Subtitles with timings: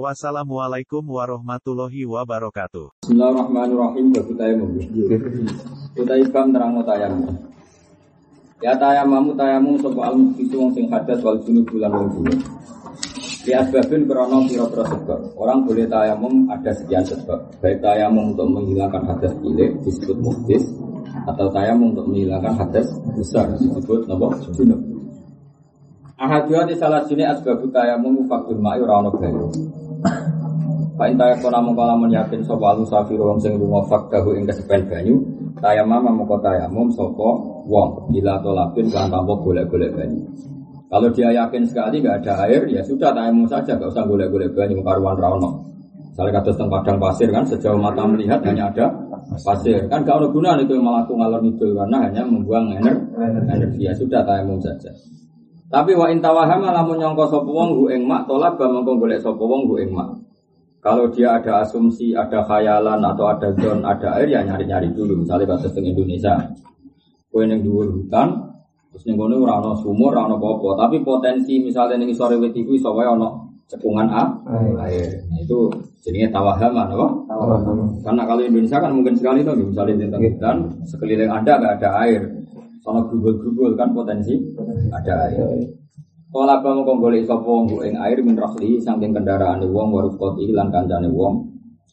[0.00, 3.04] Wassalamualaikum warahmatullahi wabarakatuh.
[3.04, 4.08] Bismillahirrahmanirrahim
[4.40, 4.72] tayamum.
[5.92, 7.28] Kita ibam terang tayamum.
[8.64, 12.40] Ya tayamamu tayamu sapa al mukhisu wong sing hadas wal junub bulan wong junub.
[13.44, 15.20] Di asbabin krono pira-pira sebab.
[15.36, 17.52] Orang boleh tayamum ada sekian sebab.
[17.60, 20.72] Baik tayamum untuk menghilangkan hadas cilik disebut muhdis
[21.28, 24.80] atau tayamum untuk menghilangkan hadas besar disebut napa junub.
[26.16, 29.81] Ahadiyah di salah sini asbab tayamum faktul ma'i ora ono banyu.
[30.98, 34.84] Fa in tayakona mongko lamun yakin sapa alu safir wong sing lunga fakdahu ing kesepen
[34.86, 35.16] banyu,
[35.58, 37.28] tayamam mongko tayamum sapa
[37.64, 40.20] wong bila tolapin kan tanpa golek-golek banyu.
[40.92, 44.84] Kalau dia yakin sekali nggak ada air, ya sudah tayamum saja, nggak usah golek-golek banyu
[44.84, 45.72] karuan rawono.
[46.12, 48.92] Misalnya kata tentang padang pasir kan, sejauh mata melihat hanya ada
[49.40, 49.88] pasir.
[49.88, 53.00] Kan gak ada guna itu malah ngalor ngidul karena hanya membuang energi.
[53.48, 53.80] energi.
[53.80, 54.92] Ya sudah tayamum saja.
[55.72, 59.40] Tapi wa intawahama lamun nyongko sapa wong hu ing mak tolak ba mongko golek sapa
[59.40, 60.20] wong hu ing mak.
[60.84, 65.24] Kalau dia ada asumsi, ada khayalan atau ada zon, ada air ya nyari-nyari dulu.
[65.24, 66.34] Misalnya kasus di Indonesia,
[67.32, 68.28] kue yang dua hutan,
[68.92, 72.52] terus ning kono ora ana sumur, ora ana apa tapi potensi misalnya ning sore wit
[72.52, 73.30] iku iso wae ana
[73.70, 74.28] cekungan a,
[74.84, 75.24] air.
[75.32, 75.70] Nah, itu
[76.04, 77.08] jadinya tawahama, apa?
[78.04, 82.20] Karena kalau Indonesia kan mungkin sekali tuh, misalnya tentang hutan, sekeliling Anda nggak ada air,
[82.82, 84.34] Sono grubul-grubul kan potensi
[84.90, 85.70] ada air.
[86.32, 87.52] Kala apa mau golek sapa
[87.86, 91.46] ing air min rahli saking kendaraane wong waruf koti lan kancane wong.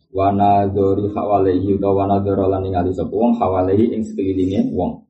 [0.09, 5.05] Wa nadzuri hawalehi utawa wa nadzura lan ningali sapa wong hawalehi ing sekelilinge wong.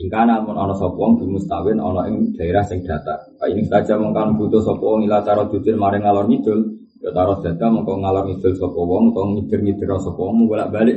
[0.00, 3.20] Ingkana mun ana sapa wong di mustawin ana ing daerah sing datar.
[3.36, 6.60] Pak ini saja mengkan butuh sapa wong ila cara jujur maring ngalor ngidul.
[7.04, 10.96] Ya taruh data mengko ngalor ngidul sapa wong utawa ngidir-ngidir sapa wong bolak-balik.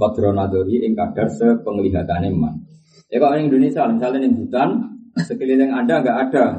[0.00, 2.64] Qadra nadzuri ing kadar sepenglihatane man.
[3.14, 4.74] Ya kalau Indonesia, misalnya di hutan,
[5.22, 6.58] sekeliling Anda nggak ada.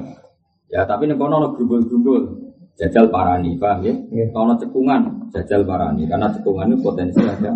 [0.71, 2.31] Ya tapi nih kono grumbul-grumbul,
[2.79, 3.91] jajal parani, paham ya?
[4.31, 5.03] Kono cekungan,
[5.35, 7.51] jajal parani, karena cekungan itu potensi ada.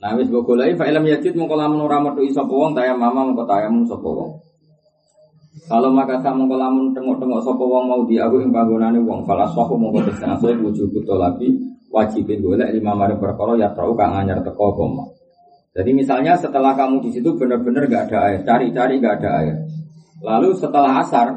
[0.00, 3.28] Nah, wis mbok goleki fa ilm yajid mongko lamun ora metu sapa wong taya mama
[3.28, 4.32] mongko tayamum sapa wong.
[5.68, 9.44] Kalau maka sama mongko lamun tengok-tengok sapa wong mau di aku ing panggonane wong fala
[9.52, 11.52] sahu mongko tesna asal wujud lagi
[11.92, 15.04] wajibin golek lima mari perkara ya tau kang anyar teko koma.
[15.70, 19.54] Jadi misalnya setelah kamu di situ benar-benar nggak ada air, cari-cari nggak ada air.
[20.20, 21.30] Lalu setelah asar,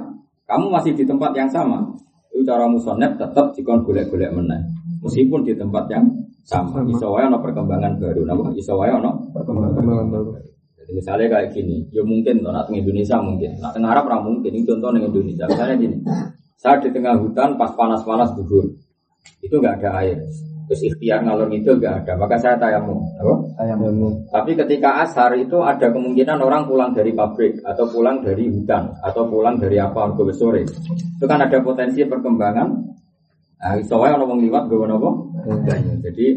[0.50, 1.86] kamu masih di tempat yang sama.
[2.34, 4.66] Itu cara musonet tetap dikon golek-golek menang.
[5.06, 6.10] Meskipun di tempat yang
[6.44, 6.82] sama.
[6.90, 8.26] Isowaya ono perkembangan baru.
[8.26, 10.30] Nah, isowaya ono perkembangan baru.
[10.84, 14.52] Jadi misalnya kayak gini, ya mungkin tuh nak Indonesia mungkin, nak tengah Arab mungkin.
[14.52, 15.46] Ini contoh di Indonesia.
[15.48, 15.98] Misalnya gini,
[16.60, 18.68] saya di tengah hutan pas panas-panas gugur,
[19.40, 20.20] itu nggak ada air.
[20.64, 23.04] Terus ikhtiar ngalor itu gak ada, maka saya tayamum.
[23.20, 23.34] Apa?
[23.60, 24.24] Tayamum.
[24.32, 29.28] Tapi ketika asar itu ada kemungkinan orang pulang dari pabrik atau pulang dari hutan atau
[29.28, 30.64] pulang dari apa ke sore.
[31.20, 32.68] Itu kan ada potensi perkembangan.
[33.64, 35.36] Nah, soalnya orang liwat gue nopo.
[36.04, 36.28] Jadi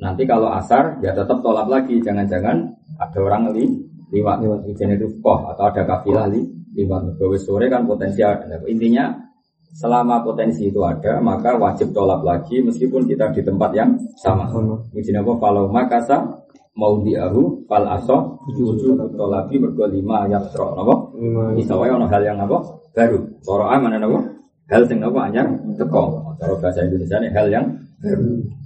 [0.00, 3.68] nanti kalau asar ya tetap tolak lagi, jangan-jangan ada orang li,
[4.12, 4.60] liwat, liwat.
[4.64, 6.40] itu koh atau ada kafilah li,
[6.72, 7.20] liwat.
[7.20, 8.48] Gue sore kan potensi ada.
[8.64, 9.27] Intinya
[9.68, 14.48] Selama potensi itu ada, maka wajib tolak lagi meskipun kita di tempat yang sama.
[14.96, 15.32] Ini apa?
[15.36, 16.24] Kalau makasa
[16.78, 20.94] mau diahu fal aso wujud tolabi mergo lima yasro napa?
[21.58, 22.58] Isawae ono hal yang apa?
[22.96, 23.18] Baru.
[23.44, 24.18] Cara aman napa?
[24.68, 25.46] Hal sing apa anyar
[25.76, 26.36] teko.
[26.40, 27.66] Cara bahasa Indonesia ini hal yang
[28.00, 28.57] baru.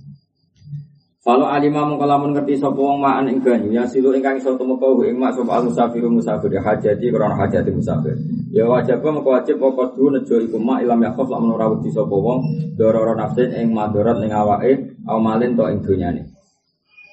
[1.22, 5.22] Kalau alimah mengkalamun ngerti sapa wong ma'an ing banyu ya silu ingkang iso tumeka ing
[5.22, 8.18] mak sapa musafir musafir hajati krana hajati musafir.
[8.50, 12.10] Ya wajib mengko wajib pokok du nejo iku mak ilam yakhaf lak menora wedi sapa
[12.10, 12.42] wong
[12.74, 16.26] dororo nafsin ing madarat ning awake au malin to ing donyane.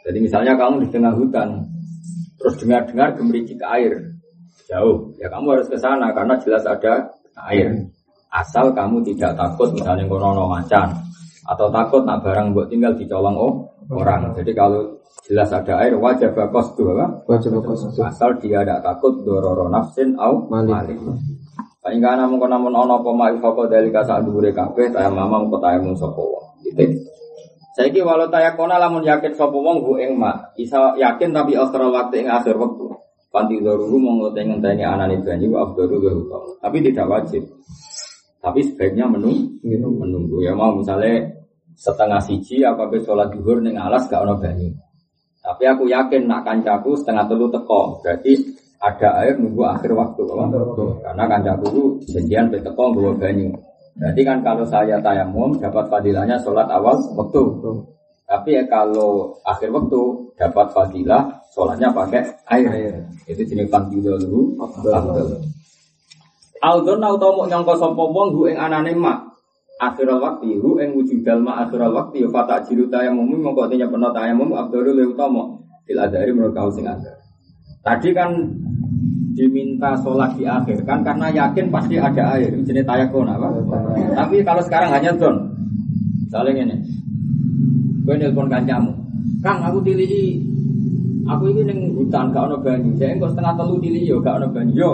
[0.02, 1.70] Jadi misalnya kamu di tengah hutan
[2.42, 4.18] terus dengar-dengar gemericik air
[4.66, 7.14] jauh, ya kamu harus ke sana karena jelas ada
[7.54, 7.78] air.
[8.34, 11.09] Asal kamu tidak takut misalnya kono macan
[11.50, 13.54] atau takut nak barang buat tinggal dicolong oh
[13.90, 14.30] orang.
[14.38, 17.26] Jadi kalau jelas ada air wajib bakos apa?
[17.26, 17.90] Wajib bakos.
[17.98, 21.02] Asal dia tidak takut dororo nafsin au malik.
[21.80, 25.82] Paling kana mung namun ono apa mak foko dari kasa dhuwure kabeh mama mung taya
[25.82, 26.62] mung sapa wong.
[26.62, 26.92] Titik.
[27.74, 31.80] Saiki walau taya kona lamun yakin sapa wong hu ing mak, isa yakin tapi akhir
[31.80, 32.86] waktu ing akhir waktu.
[33.30, 36.02] Panti doruru mung ngenteni anane banyu abduru
[36.60, 37.46] Tapi tidak wajib.
[38.40, 41.39] Tapi sebaiknya menunggu, menunggu ya mau misalnya
[41.80, 44.68] setengah siji apa be sholat duhur neng alas gak ono banyu.
[45.40, 48.04] Tapi aku yakin nak kancaku setengah telu teko.
[48.04, 48.36] Berarti
[48.84, 50.28] ada air nunggu akhir waktu.
[51.00, 53.56] Karena kancaku itu janjian teko bawa banyu.
[53.96, 57.44] Berarti kan kalau saya tayamum dapat fadilahnya sholat awal waktu.
[58.28, 60.02] Tapi ya kalau akhir waktu
[60.38, 61.24] dapat fadilah
[61.56, 62.22] sholatnya pakai
[62.60, 63.08] air.
[63.26, 64.60] Itu jenis fadilah dulu.
[66.60, 69.29] Aldon tau mau nyongko sopo wong hu ing anane mak.
[69.80, 74.12] Akhirul waktu hu ing wujudal ma akhirul waktu ya fata jiru tayamum mongko tanya peno
[74.12, 75.56] tayamum abdul le utama
[75.88, 77.16] fil adari menurut kau sing ada.
[77.80, 78.36] Tadi kan
[79.40, 83.48] diminta sholat di akhir kan karena yakin pasti ada air jenis tayakun apa
[84.20, 85.48] tapi kalau sekarang hanya don
[86.28, 86.76] saling ini.
[88.04, 88.92] Gue nelpon kancamu
[89.40, 90.44] kang aku tili
[91.24, 92.92] aku ini neng hutan gak ono banyu.
[93.00, 94.76] Saya enggak setengah telu tili yo gak ono banyu.
[94.76, 94.92] Yo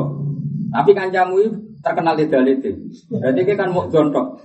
[0.69, 2.73] tapi kancamu itu terkenal di dalite
[3.13, 4.41] berarti kita kan mau jontok.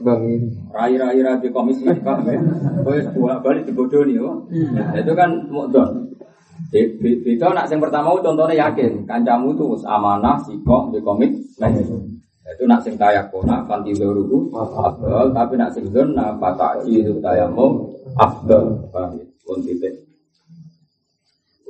[0.77, 2.21] Rai rai rai di komis kan
[2.85, 4.45] gue sebuah balik dibodohi yo
[4.93, 6.13] itu kan mau don
[6.71, 9.09] itu nak yang pertama contohnya yakin.
[9.09, 11.33] Kancamu itu amanah sikok di komit
[12.51, 17.87] itu nak sing kaya kona fanti doruhu abdul tapi nak sing zona pataki itu tayamu
[18.19, 18.91] abdul
[19.47, 20.10] pun titik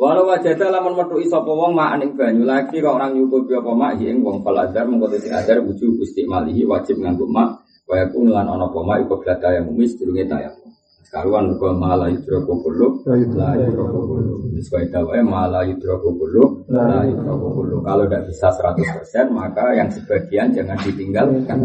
[0.00, 4.00] Walau wajah lamun metu iso wong mak ning banyu lagi kok orang nyukupi apa mak
[4.00, 8.64] ing wong faladar mengko sing adar wuju gusti malihi wajib nganggo mak kaya kunulan ana
[8.64, 10.72] apa mak iku bladaya mumis durunge tayamum
[11.10, 13.02] Karuan kau malah yudroko bulu,
[13.34, 14.46] lah yudroko bulu.
[14.54, 17.82] Sesuai dakwah malah yudroko bulu, lah yudroko bulu.
[17.82, 21.58] Kalau tidak bisa 100% maka yang sebagian jangan ditinggalkan.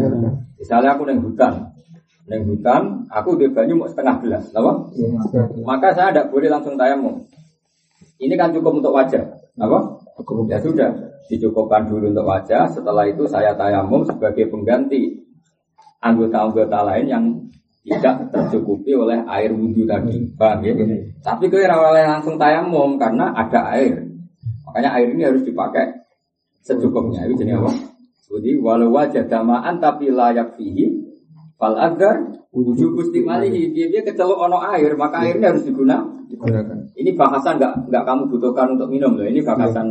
[0.58, 1.62] Misalnya aku neng hutan,
[2.26, 4.90] neng hutan, aku di banyu mau setengah gelas, apa?
[5.62, 7.22] Maka saya tidak boleh langsung tayamum.
[8.16, 9.22] Ini kan cukup untuk wajah,
[9.60, 9.78] apa?
[10.48, 10.90] Ya sudah,
[11.28, 12.64] dicukupkan dulu untuk wajah.
[12.72, 15.20] Setelah itu saya tayamum sebagai pengganti
[16.00, 17.24] anggota-anggota lain yang
[17.86, 20.74] tidak tercukupi oleh air wudhu tadi, paham ya?
[21.22, 24.00] Tapi kau oleh langsung tayamum karena ada air.
[24.66, 25.94] Makanya air ini harus dipakai
[26.66, 27.28] secukupnya.
[27.28, 27.70] Itu jenis apa?
[28.26, 30.98] Jadi walau wajah damaan tapi layak fihi
[31.54, 36.15] fal agar wujud gusti malihi dia dia kecelok ono air maka airnya harus digunakan.
[36.96, 39.26] Ini bahasan nggak nggak kamu butuhkan untuk minum loh.
[39.26, 39.86] Ini bahasan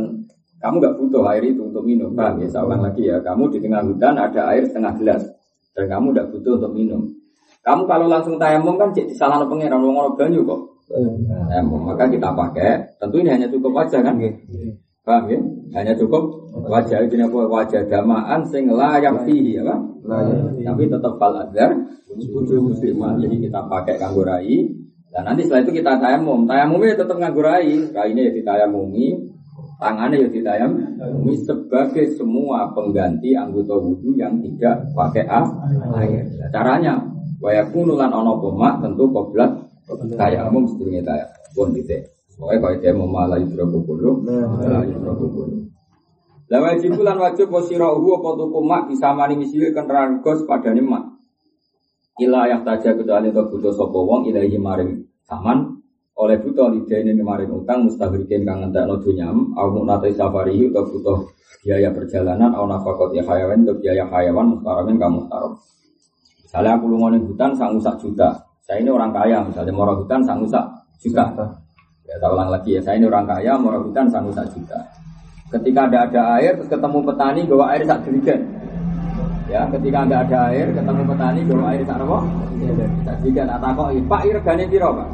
[0.60, 2.12] kamu nggak butuh air itu untuk minum.
[2.12, 2.48] Paham ya?
[2.48, 3.20] Saya ulang lagi ya.
[3.20, 5.22] Kamu di tengah hutan ada air setengah gelas
[5.76, 7.02] dan kamu nggak butuh untuk minum.
[7.64, 10.60] Kamu kalau langsung tayamum kan jadi salah pengiran wong orang banyu kok.
[11.50, 12.94] Tayamum maka kita pakai.
[13.00, 14.14] Tentu ini hanya cukup wajah kan?
[15.06, 15.38] Paham ya?
[15.74, 19.78] Hanya cukup wajah ini apa wajah damaan sing layak fihi ya kan?
[20.62, 21.74] Tapi tetap fal adar
[22.10, 22.80] wujud.
[23.18, 24.66] Jadi kita pakai kanggo rai.
[25.16, 26.44] Dan nanti setelah itu kita tayamum.
[26.44, 27.88] Tayamumnya tetap nganggo rai.
[27.88, 29.32] Rainya ya ditayamumi.
[29.80, 36.24] Tangannya ya ditayamumi sebagai semua pengganti anggota wudhu yang tidak pakai air.
[36.52, 39.52] Caranya Waya kunulan ono pomak tentu koblat
[40.16, 42.16] tayamum sedurunge tayam pun titik.
[42.36, 45.56] Pokoknya kalau dia mau malah yudroku bulu, malah yudroku bulu.
[46.52, 48.60] Lah wajib lan wajib posirahu apa tuku
[48.92, 49.40] bisa mani
[49.72, 51.15] kendaraan gos pada mak.
[52.16, 55.76] Ila yang taja kecuali to butuh sapa wong ilahi maring saman
[56.16, 61.28] oleh butuh lidene maring utang mustaghrikin kang ngentekno dunyam au nate safari atau butuh
[61.60, 65.52] biaya perjalanan au nafakot ya hayawan atau biaya hayawan mustaramin kamu mustaram.
[66.40, 68.32] Misalnya aku lu di hutan sangu sak juta.
[68.64, 70.64] Saya ini orang kaya, misalnya mau hutan sangu sak
[70.96, 71.26] juta.
[72.08, 74.78] Ya, tak ulang lagi ya, saya ini orang kaya, mau hutan sangu sak juta.
[75.52, 78.55] Ketika ada ada air, terus ketemu petani bawa air sak jerigen.
[79.56, 81.80] Ya, ketika nggak ada air, ketemu petani bawa air?
[81.88, 81.96] Sak
[83.24, 83.48] jerigen.
[83.48, 85.08] Atau kok, Pak, regane piro, Pak?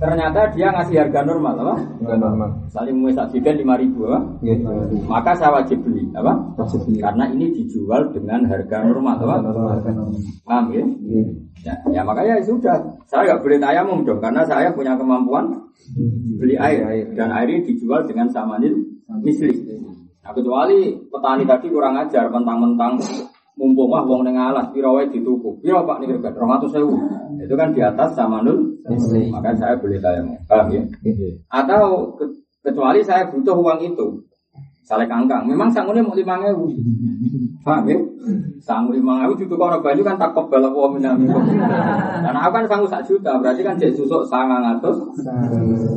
[0.00, 1.74] Ternyata dia ngasih harga normal, apa?
[1.80, 2.50] Harga normal.
[2.92, 4.20] Mau sak jerigen lima ribu, apa?
[4.44, 4.68] Iya.
[5.08, 6.32] Maka saya wajib beli, apa?
[6.60, 7.00] Wajib beli.
[7.00, 9.36] Karena ini dijual dengan harga normal, apa?
[9.48, 10.20] Harga normal.
[10.44, 10.84] Paham ya?
[10.84, 11.22] Iya.
[11.64, 12.76] Ya, ya makanya ya sudah.
[13.08, 15.56] Saya nggak boleh tayamum dong, karena saya punya kemampuan
[16.36, 18.76] beli air dan air ini dijual dengan samanil
[19.24, 19.56] misli.
[20.20, 23.00] Nah, kecuali petani tadi kurang ajar, mentang-mentang
[23.54, 25.60] mumpung wah wong ning alas pira wae dituku.
[25.60, 27.40] Pira Pak niki regat 200.000.
[27.40, 29.28] Itu kan di atas samanul misli.
[29.28, 30.36] Maka saya boleh tayamum.
[30.44, 30.82] Paham ya?
[31.48, 34.06] Atau ke- kecuali saya butuh uang itu.
[34.80, 36.66] Saleh kangkang, memang sangune mau lima ewu.
[37.62, 37.94] Paham ya?
[38.58, 41.30] Sanggup lima ewu itu kalau banyu kan tak kebal apa minami.
[42.20, 44.98] Dan aku kan sanggup sak juta, berarti kan jadi susuk sangang atus,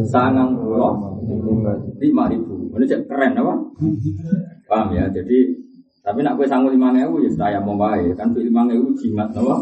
[0.05, 1.17] sangang pulau,
[1.97, 2.69] lima ribu.
[2.73, 3.53] Ini cek keren apa?
[4.67, 5.09] Paham ya?
[5.09, 5.62] Jadi
[6.03, 9.31] tapi nak kue sanggup lima ewu ya saya mau baik kan tuh lima ewu jimat
[9.31, 9.55] apa?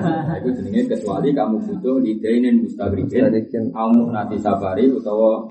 [0.00, 3.28] Nah, itu jenenge kecuali kamu butuh lidainin Mustagribin.
[3.68, 5.44] kamu nanti safari utawa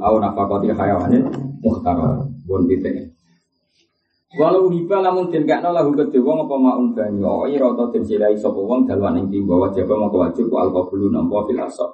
[0.00, 1.28] au nafakoti hayawanin
[1.60, 3.12] muhtarar bon titik
[4.40, 8.00] Walau hiba lamun den kakno lahu kedhe wong apa maun banyu oh ira ta den
[8.06, 11.90] silai sapa wong dalwan ing timba wajib mongko wajib ku alqabulu nampa fil asab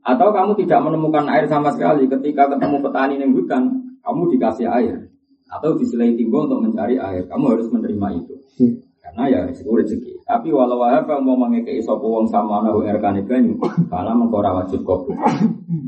[0.00, 3.68] Atau kamu tidak menemukan air sama sekali ketika ketemu petani yang hutan,
[4.00, 5.09] kamu dikasih air.
[5.50, 8.34] Atau disilai timbul untuk mencari air, kamu harus menerima itu.
[8.62, 8.72] Hmm.
[9.02, 10.22] Karena ya risiko rezeki.
[10.22, 13.58] Tapi walau apa mau mengekei sopo wong sama nahu erkane banyu,
[13.90, 15.10] karena mengkora wajib kopi.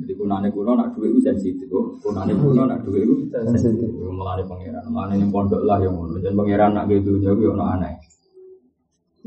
[0.03, 1.71] Jadi kunane kuno nak duit itu sensitif,
[2.03, 3.87] kunane kuno nak duit itu sensitif.
[4.11, 6.19] Melani pangeran, melani yang pondok lah yang ngono.
[6.19, 7.95] Jadi pangeran nak gitu jadi ono aneh.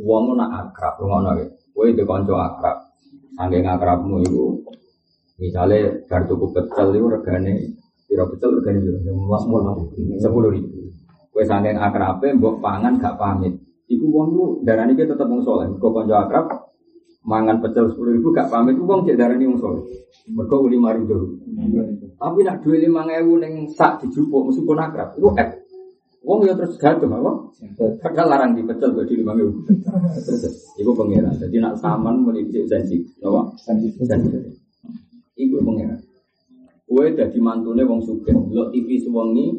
[0.04, 1.48] Wong nak akrab, ngono ya.
[1.72, 2.78] Kowe di konco akrab,
[3.36, 4.64] Saking akrabmu itu,
[5.40, 7.54] misalnya tuku pecel itu regane,
[8.06, 8.90] kira pecel regane itu
[10.22, 10.94] sepuluh ribu.
[11.36, 13.60] Kue saking akrabnya, mbok pangan gak pamit.
[13.92, 15.68] Iku uang lu darah ini tetap wong soleh.
[15.78, 16.48] Kau konco akrab,
[17.28, 19.84] mangan pecel sepuluh ribu gak pamit, uang cek darah wong soleh.
[20.32, 21.36] Mereka lima ribu.
[22.16, 25.50] Tapi nak dua lima ribu neng sak dijupuk meskipun akrab, itu eh
[26.26, 27.32] Wong ya terus gaduh apa?
[28.02, 29.38] Padahal larang di pecel kok di lima.
[30.82, 31.38] Iku pengiran.
[31.38, 33.54] Jadi nak saman melipik janji, apa?
[33.62, 33.94] Janji.
[35.38, 36.02] Iku pengiran.
[36.86, 38.30] Kue jadi mantune wong suge.
[38.54, 39.58] Lo TV sewengi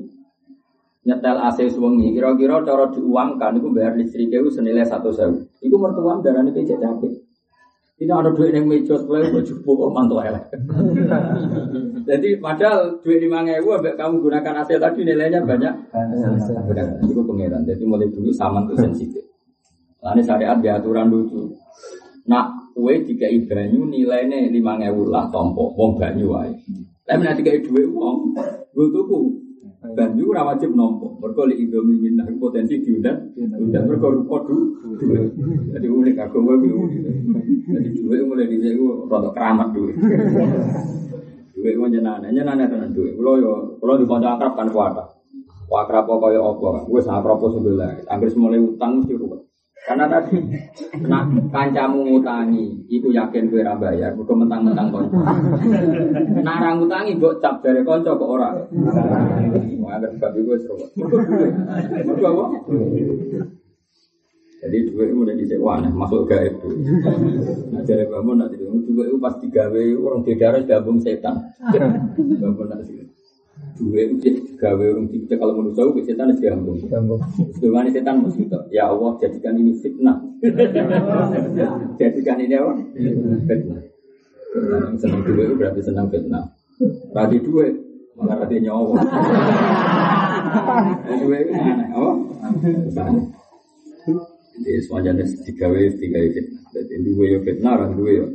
[1.07, 2.15] nyetel AC sewengi.
[2.15, 5.39] Kira-kira cara diuangkan, itu bayar listrik itu senilai satu sewu.
[5.63, 7.27] Iku mertuam darah ini kecil capek.
[7.97, 10.45] Tidak ada duit yang meja sebelah itu cukup kok mantu elek.
[12.09, 15.75] Jadi padahal duit lima ribu, abek kamu gunakan AC tadi nilainya banyak.
[17.09, 17.65] Itu pengiran.
[17.65, 19.25] Jadi mulai dulu sama tuh sensitif.
[20.05, 21.57] Lalu syariat di aturan lucu.
[22.29, 26.37] Nak kue tiga banyu nilainya lima ribu lah tompo, wong banyu.
[27.07, 28.35] Tapi nanti kayak duit wong,
[28.75, 29.19] gue tuku
[29.95, 31.07] banyu ora wajib nampa.
[31.23, 34.75] Mergo lek indomie minah potensi diundang, undang mergo rupa du.
[35.71, 36.99] Jadi unik agama kuwi.
[37.71, 39.95] Jadi duwe mulai dhisik ku rada keramat duwe.
[41.55, 43.15] Duwe ku nyenane, nyenane tenan duwe.
[43.15, 44.99] Kulo yo kulo di kanca akrab kan kuat.
[45.71, 46.91] Akrab kaya apa?
[46.91, 48.03] Wis akrab sebelah.
[48.11, 49.46] Anggere mulai utang mesti ruwet.
[49.87, 50.43] Karena tadi,
[51.07, 55.23] nak kancamu ngutangi, itu yakin gue bayar, gue mentang-mentang konco.
[56.43, 58.67] Nara ngutangi, gue cap konco ke orang.
[59.79, 60.83] Mau agak sebab gue seru.
[62.03, 62.45] Mereka apa?
[64.57, 66.59] Jadi dua itu udah disewa, masuk gaib.
[67.71, 71.39] Nah, jadi bangun nanti dua itu pas digawe orang di darat gabung setan.
[72.43, 73.07] Bangun nanti.
[73.77, 76.77] Dua itu gawe orang tidak kalau menurut saya setan harus diambung.
[77.61, 80.17] Dengan setan mesti ya Allah jadikan ini fitnah.
[82.01, 82.73] jadikan ini apa?
[83.45, 83.81] Fitnah.
[84.57, 86.57] Yang senang dua itu berarti senang fitnah.
[87.13, 87.65] Berarti dua
[88.17, 88.97] malah berarti nyawa.
[91.27, 92.13] Dua itu aneh, apa?
[94.57, 96.63] Jadi semuanya tiga w tiga fitnah.
[96.73, 98.27] Jadi dua ya fitnah, orang dua ya.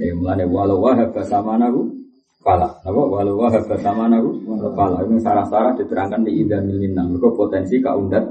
[0.00, 2.01] Ya mulanya walau wahab sama nahu
[2.42, 4.34] Kala, apa walau wah bersama nahu
[4.74, 7.14] kala ini sarah-sarah diterangkan di ida milinang.
[7.14, 8.26] Mereka potensi kaundat,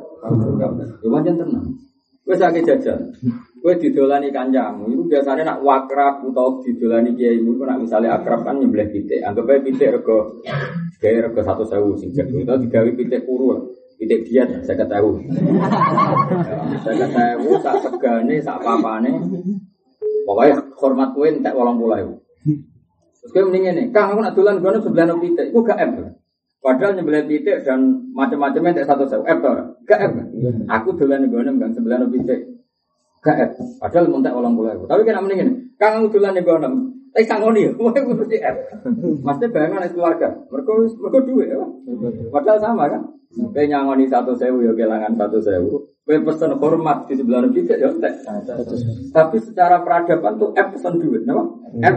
[0.99, 1.67] ya macam tenang.
[2.21, 2.99] Gue sakit jajal,
[3.63, 4.91] gue didolani kanjamu.
[4.91, 9.23] Itu biasanya nak wakrab atau didolani kiai itu nak misalnya akrab kan nyembelih pitik.
[9.23, 10.43] Anggap aja pitik rego,
[10.99, 12.35] gaya rego satu sewu sing jago.
[12.35, 15.23] Itu digawe pitik kuru, pitik diet saya ketahui.
[16.83, 19.11] Saya ketahui sak segane, sak papane.
[20.27, 22.20] Pokoknya hormat gue entek walang pulau.
[23.21, 25.91] Terus gue mendingin nih, kang aku nak dolan gue sebelah no pitik, gue gak M.
[26.61, 30.13] Padahal nyembelih pitik dan macam-macamnya tak satu sewu, F tau gak M.
[30.65, 32.49] Aku dolan gue kan sebelah no pitik,
[33.21, 33.61] gak F.
[33.77, 34.89] Padahal tak ulang pulau.
[34.89, 36.73] Tapi kan mendingin, kang aku dolan gue gue
[37.11, 38.57] Eh sangoni, gue mesti F.
[39.21, 41.57] Maksudnya bayangan keluarga, mereka mereka dua ya.
[42.33, 43.01] Padahal sama kan.
[43.31, 45.87] Kayak nyangoni satu sewu ya kehilangan satu sewu.
[46.01, 47.87] Kue pesen hormat di sebelah pitik ya
[49.13, 51.43] Tapi secara peradaban tuh F pesen duit, apa?
[51.85, 51.95] F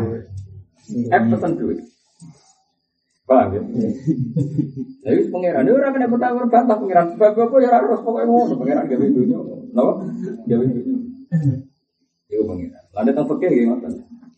[0.93, 1.79] F pesen duit.
[3.25, 3.63] Paham ya?
[5.01, 7.07] Jadi pangeran itu orang kena bertanggung bantah pangeran.
[7.17, 9.39] Sebab apa ya harus pokoknya mau pangeran gak duitnya.
[9.73, 9.93] Kenapa?
[10.45, 10.97] Gak duitnya.
[12.29, 12.83] Itu pangeran.
[12.93, 13.89] Lalu tentang fakir gimana?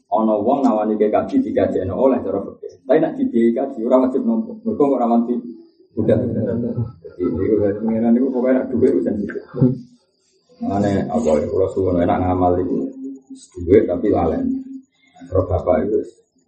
[0.07, 2.79] Ono wong nawani ke kaji tiga jen oleh cara fakir.
[2.87, 4.55] Tapi nak dibiayai kaji orang wajib nompo.
[4.63, 5.35] Mereka nggak rawanti.
[5.99, 6.17] Udah.
[6.23, 9.43] Jadi itu pangeran itu pokoknya duit itu sensitif.
[10.63, 11.47] Mana apa ya?
[11.51, 12.87] Kalau suruh enak ngamal itu
[13.67, 14.63] duit tapi lalen.
[15.27, 15.99] Kalau bapak itu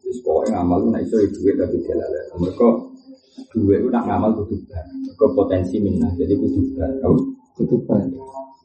[0.09, 2.25] Terus pokoknya ngamal itu nak iso duit tapi jalalan.
[2.41, 2.67] Mereka
[3.53, 4.81] duit itu nak ngamal kudu bar.
[4.89, 6.89] Mereka potensi minah jadi kudu bar.
[7.05, 7.13] Kau
[7.61, 8.01] kudu bar.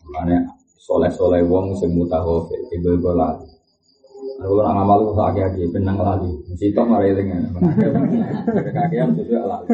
[0.07, 0.39] Mana
[0.79, 3.43] soleh soleh wong sing mutahofil ibu ibu lali.
[4.39, 6.31] Aku nak ngamal itu tak kaki benang lali.
[6.55, 7.27] Sitok malah eling.
[8.71, 9.67] Kakian sesuai lali.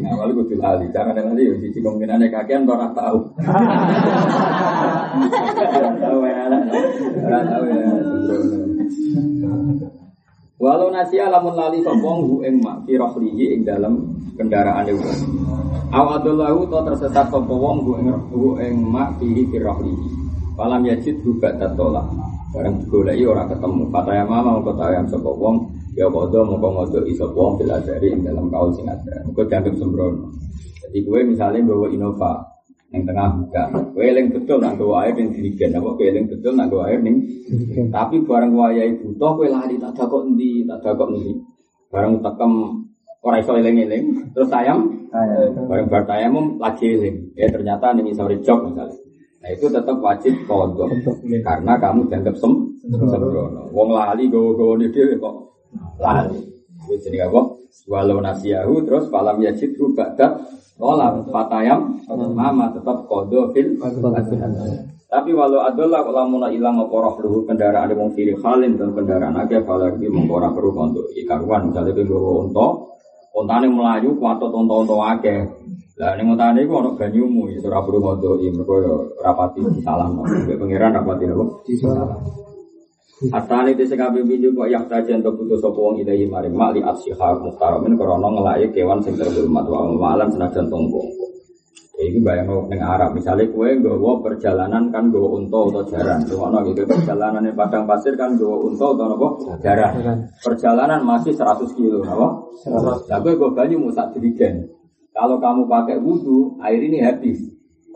[0.00, 0.88] Ngamal kudu lali.
[0.96, 1.60] Jangan lali.
[1.60, 3.20] Sisi kemungkinannya kakian orang tahu.
[6.00, 6.48] Tahu ya,
[7.28, 7.84] tahu ya.
[10.60, 13.96] Walau nasi alamun lali sopong hu ing mak fi rohlihi ing dalam
[14.36, 15.08] kendaraan itu.
[15.88, 20.08] Awadullahu to tersesat sopong wong hu ing hu ing mak fi fi rohlihi.
[20.60, 22.04] Falam yajid hu ba'da tolak.
[22.52, 23.88] Barang digoleki ora ketemu.
[23.88, 25.64] Fataya mama mau kota ayam sapa wong
[25.96, 27.72] ya kodo mau ngodo iso wong bil
[28.04, 29.16] ing dalam kaul sing ada.
[29.32, 30.28] Dianggap sembrono.
[30.84, 32.59] Jadi gue misalnya bawa Innova
[32.90, 36.58] yang tengah buka, gue eling betul nak bawa air yang dirigen, apa gue eling betul
[36.58, 37.22] bawa air ning.
[37.86, 41.38] Tapi barang gue ayah butuh gue lari tak ada kok endi, tak ada kok endi.
[41.86, 42.52] Barang tekem
[43.22, 45.06] ora iso eling-eling, terus ayam,
[45.70, 47.30] barang bar tayamum lagi eling.
[47.38, 48.98] Ya ternyata ning iso jok misalnya.
[49.40, 50.90] Nah itu tetap wajib kodok
[51.46, 52.52] karena kamu dianggap sem
[52.90, 53.70] sembrono.
[53.70, 55.34] Wong lali gowo-gowo dia kok
[56.02, 56.49] lali.
[56.90, 57.40] Itu jadi apa?
[57.86, 60.42] Walau nasiyahu terus falam yajid ba'da
[60.80, 62.00] Kolam fatayam
[62.32, 63.76] mama tetap kodo fil
[65.10, 69.58] tapi walau adalah kalau mau ilang apa roh kendaraan wong kiri halin dan kendaraan aja
[69.58, 71.66] apalagi mengkora perlu untuk ikaruan.
[71.66, 72.14] Misalnya ke gue
[72.46, 72.94] untuk
[73.34, 75.50] ontane melayu kuat tonton tonton akeh.
[75.98, 78.94] Lah ning ontane iku ana banyumu ora perlu ngodoki mergo ya
[79.26, 81.44] rapati salah pangeran rapati apa?
[81.74, 82.06] Salah
[83.28, 86.80] Atane te sekabe binju kok yak tajen to putus sapa wong ilahi maring mak li
[86.80, 91.04] asyiha muhtaramin krana ngelake kewan sing terhormat wa malan senajan tonggo.
[92.00, 96.24] Ya iki bayang ning Arab, misalnya kue nggawa perjalanan kan nggawa unta atau jaran.
[96.24, 99.28] Ngono gitu perjalanan di padang pasir kan nggawa unta atau apa?
[99.60, 99.92] Jaran.
[100.40, 102.28] Perjalanan masih 100 kilo, apa?
[102.64, 103.04] 100.
[103.04, 104.64] Lah kowe nggo banyu musak dirigen.
[105.12, 107.49] Kalau kamu pakai wudhu, air ini habis.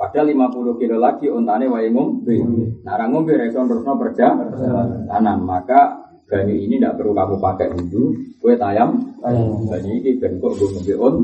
[0.05, 2.37] Padahal 50 kilo lagi ontane wae ngombe.
[2.85, 5.39] Nah, ra ngombe ra iso terusno perjalanan.
[5.41, 8.97] Maka banyu ini tidak perlu kamu pakai wudhu, kue tayam,
[9.69, 11.15] banyu ini ben kok gue ngombe on.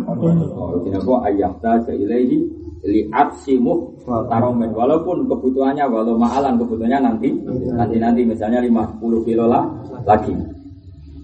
[0.57, 7.29] Oh, kenapa ayam ta ilaihi li aksimu taromen walaupun kebutuhannya walau maalan kebutuhannya nanti
[7.77, 9.69] nanti nanti misalnya 50 kilo lah
[10.09, 10.33] lagi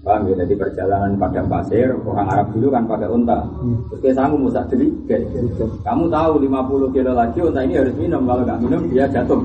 [0.07, 0.39] Paham ya?
[0.39, 3.43] Jadi perjalanan padang pasir, orang Arab dulu kan pakai unta.
[3.91, 4.87] Terus kayak sanggup musak jadi,
[5.83, 9.43] kamu tahu 50 kilo lagi unta ini harus minum, kalau nggak minum dia jatuh.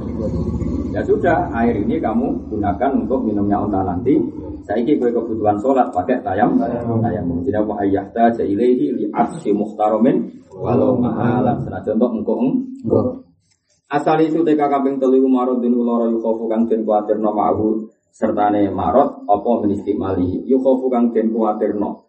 [0.95, 4.15] Ya sudah, air ini kamu gunakan untuk minumnya unta nanti.
[4.63, 6.55] Saya ini kebutuhan sholat pakai tayam,
[7.03, 7.27] tayam.
[7.43, 11.59] Jadi apa ayah ta jailehi li arsy muhtaromin walau mahalan.
[11.67, 12.39] Senajan untuk engkau
[13.93, 18.69] Asal itu TK kaping telu marut din ulara yukofu kang den kuatir nama aku sertane
[18.69, 22.05] marot apa ministimali yukhofu kang den kuwatirno.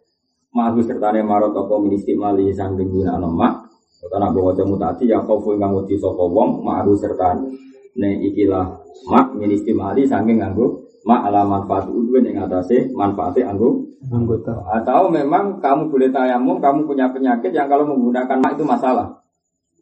[0.54, 3.72] Mahu sertane marot apa ministimali sangking gunakno mak?
[4.04, 7.48] Nak bawa jamu tadi yang khofu kang wedi sapa wong mahu sertane.
[7.96, 8.68] Ne ikilah
[9.08, 13.88] mak ministimali sangking nganggo mak ala manfaat udwen yang atasnya manfaatnya anggo.
[14.04, 14.52] Anggota.
[14.68, 19.24] Atau memang kamu boleh tayamum kamu punya penyakit yang kalau menggunakan mak itu masalah?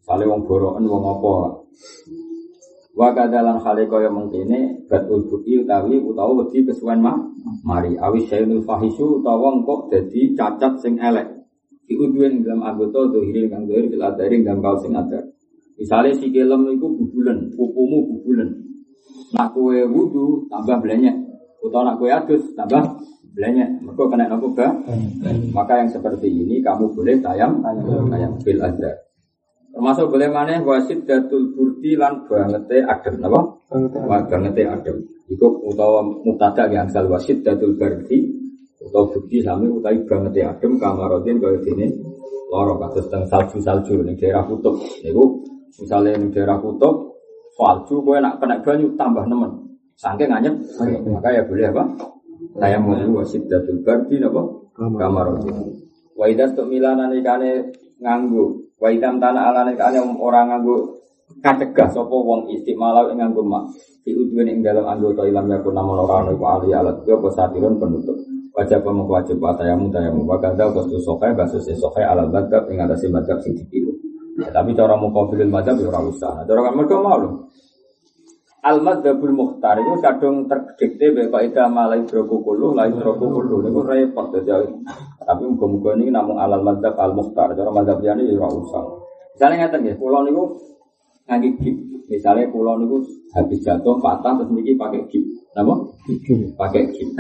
[0.07, 1.35] Saling wong boroan wong apa
[2.93, 7.17] Wa kadalan hale kaya mengkene batul budi utawi utawa wedi kesuwen mah
[7.65, 11.41] mari awi syai'ul fahisu utawa engko dadi cacat sing elek.
[11.93, 15.21] Ing dalam anggota dohiri kang dohir fil adari dalam kau sing ada.
[15.77, 18.49] Misalnya si kelem iku bubulen, pupumu bubulen.
[19.33, 21.17] Nak kowe wudu tambah belenyek,
[21.65, 22.81] utawa nak kowe adus tambah
[23.37, 23.81] belenyek.
[23.85, 24.73] Mergo kena nopo ga?
[25.53, 27.61] Maka yang seperti ini kamu boleh tayam
[28.09, 29.12] tayam fil adar.
[29.73, 33.41] Termasuk boleh mana wasit datul burdi lan bangete adem, apa?
[34.29, 34.97] Bangete adem.
[35.33, 38.21] Iku utawa mutada yang asal wasit datul burdi
[38.85, 41.89] utawa burdi sami utai bangete adem kamarotin kaya dene
[42.53, 44.77] loro kados teng salju-salju ning daerah kutub.
[44.77, 45.41] Niku
[45.81, 47.17] misalnya ning daerah kutub
[47.57, 49.73] salju kowe nak kena banyu tambah nemen.
[49.97, 50.57] Saking anyep,
[51.09, 51.85] maka ya boleh apa?
[52.61, 54.43] Saya mau wasit datul burdi apa?
[54.77, 55.81] Kamarotin.
[56.13, 60.99] Wa idas tuk milana nikane nganggu Wa idam tanah alane kane orang nganggo
[61.39, 63.71] kacegah sapa wong istimalau ing nganggo mak.
[64.03, 67.79] Di udwen ing dalam anggota ilam yakun namun ora ono ali alat yo apa satirun
[67.79, 68.19] penutup.
[68.53, 73.07] Wajib pemuk wajib tayamu tayamu wa kadza wasu sokai basus sokai alat madhab ing atase
[73.07, 73.95] madhab sing dipilu.
[74.43, 76.43] Ya, tapi cara mukafilul madhab ya ora usah.
[76.43, 77.31] Nah, cara kan mergo mau lho.
[78.63, 83.83] Al madhabul mukhtar itu kadung terdikte bae kaidah malai droku kulu, lai droku kulu niku
[83.87, 84.71] repot dadi.
[85.25, 87.55] Tapi muga-muga ini namun alal madhab al mukhtar.
[87.55, 88.85] Cara madhab liyane ya ora usah.
[89.37, 90.45] Misalnya ngeten nggih, kula niku
[91.31, 91.77] ngangge gip.
[92.11, 92.97] Misalnya kula niku
[93.33, 95.25] habis jatuh patah terus niki pakai gip.
[95.57, 95.75] Napa?
[96.59, 97.11] Pakai gip.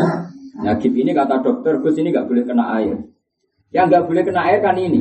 [0.62, 3.00] Nah, gip ini kata dokter, Gus ini nggak boleh kena air.
[3.72, 5.00] Yang nggak boleh kena air kan ini.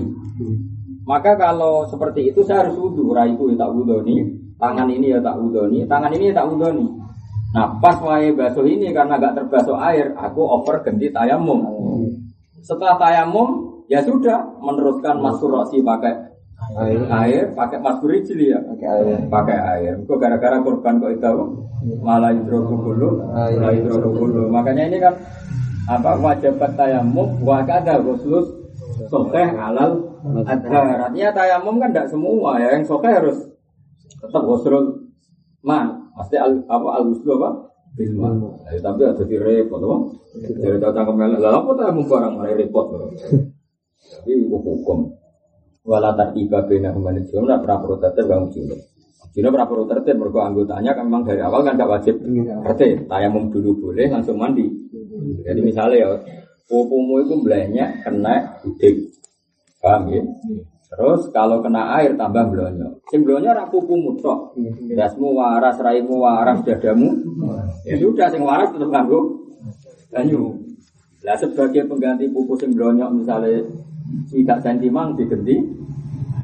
[1.03, 5.19] Maka kalau seperti itu saya harus wudhu, raiku ya tak wudhu nih tangan ini ya
[5.19, 6.85] tak udoni, tangan ini ya tak udoni.
[7.51, 11.65] Nah pas wae basuh ini karena gak terbasuh air, aku over ganti tayamum.
[12.61, 16.13] Setelah tayamum, ya sudah meneruskan masturbasi pakai
[16.77, 19.93] air, air pakai masturicil ya, pakai air, pakai air.
[20.05, 21.33] Kok gara-gara korban kok itu?
[22.05, 24.47] Malah hidrokubulu, malah hidrokubulu.
[24.53, 25.17] Makanya ini kan
[25.89, 28.45] apa wajib tayamum, wakada khusus
[29.09, 30.13] sokeh halal.
[30.45, 31.09] Adhar.
[31.09, 33.41] Artinya tayamum kan tidak semua ya, yang sokeh harus
[34.21, 35.09] tetap wasrul
[35.65, 37.49] man pasti al, apa al apa
[37.91, 38.29] Bilma.
[38.71, 39.97] Tapi ada di repot, apa?
[40.31, 42.85] Dari datang ke melek, lah apa tak mau barang mulai repot.
[44.01, 45.11] Tapi itu hukum.
[45.81, 48.63] Wala tartiba bina kembali juga, nak pernah protetif gak mungkin.
[49.31, 52.15] Cina pernah protetif, mereka anggotanya kan memang dari awal kan gak wajib.
[52.61, 54.67] Berarti tayamum dulu boleh, langsung mandi.
[55.41, 56.09] Jadi misalnya ya,
[56.69, 59.09] pupumu itu belanya kena udik.
[59.81, 60.21] Paham ya?
[60.91, 62.99] Terus kalau kena air tambah blonyo.
[63.07, 64.59] Sing blonyo ora pupumu tok.
[64.91, 67.15] Dasmu waras, raimu waras, dadamu.
[67.87, 69.39] Ya sudah sing waras tetap nganggo
[70.11, 70.51] banyu.
[71.23, 73.63] Lah sebagai pengganti pupu sing blonyo misalnya
[74.27, 75.63] tidak sentimang diganti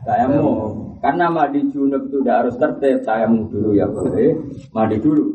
[0.07, 0.95] tayamum.
[1.03, 4.31] Karena mandi junub itu udah harus tertib, tayamum dulu ya boleh,
[4.71, 5.27] mandi dulu.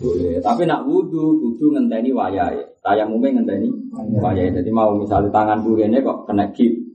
[0.00, 0.40] Boleh.
[0.40, 2.56] Tapi nak wudhu, wudhu ngenteni wayai.
[2.80, 3.68] Tayamumnya ngenteni
[4.16, 4.48] wayai.
[4.48, 6.85] Jadi mau misalnya tangan ini kok kena gip.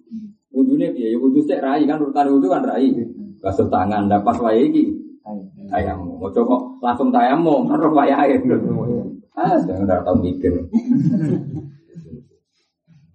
[0.82, 2.90] Wudhunya dia, ya wudhu sih rai kan urutan wudhu kan rai.
[3.38, 4.90] Basuh tangan, dapat wayai iki.
[5.70, 8.42] Tayamum, mau kok langsung tayamum, harus wayai.
[9.38, 10.50] Ah, saya udah tahu mikir.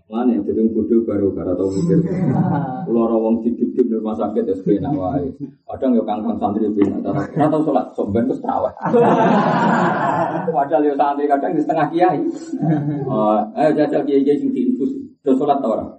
[0.07, 1.99] Mana yang jadi bodoh baru karena tahu mikir.
[2.87, 5.27] Kalau orang wong hidup di rumah sakit ya sebenarnya wae.
[5.67, 7.03] Kadang ya kangkang santri bina.
[7.03, 8.71] Karena tahu sholat somben terus terawih.
[10.55, 12.23] Padahal ya santri kadang di setengah kiai.
[13.59, 14.95] Eh jajal kiai kiai sing diinfus.
[15.27, 15.91] Terus sholat tau orang.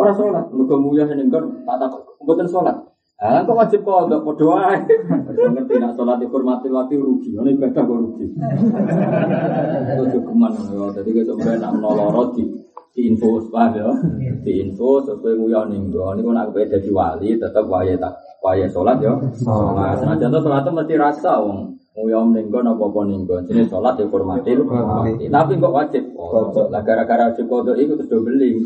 [0.00, 0.44] Orang sholat.
[0.48, 1.44] Mereka mulia senengkan.
[1.68, 2.76] Tak tak kemudian sholat.
[3.20, 4.80] Ah, kok wajib kok untuk ae.
[5.36, 8.32] Ngerti nak salat dihormati waktu rugi, ini ibadah kok rugi.
[9.92, 10.48] Itu cukuman.
[10.96, 12.48] Dadi kok sampeyan nak noloro di
[12.96, 13.92] di info paham ya.
[14.40, 16.16] Di info sesuai nguyon ning go.
[16.16, 19.12] Niku nak beda di wali tetep wae tak wae salat ya.
[19.44, 24.06] Nah, senajan to salat mesti rasa wong Nguyom ninggon apa apa ninggon Jadi sholat ya
[24.06, 24.54] hormati
[25.26, 26.02] Tapi kok wajib?
[26.14, 26.70] Kodok.
[26.70, 28.62] Lah gara-gara wajib kodok itu terus beli.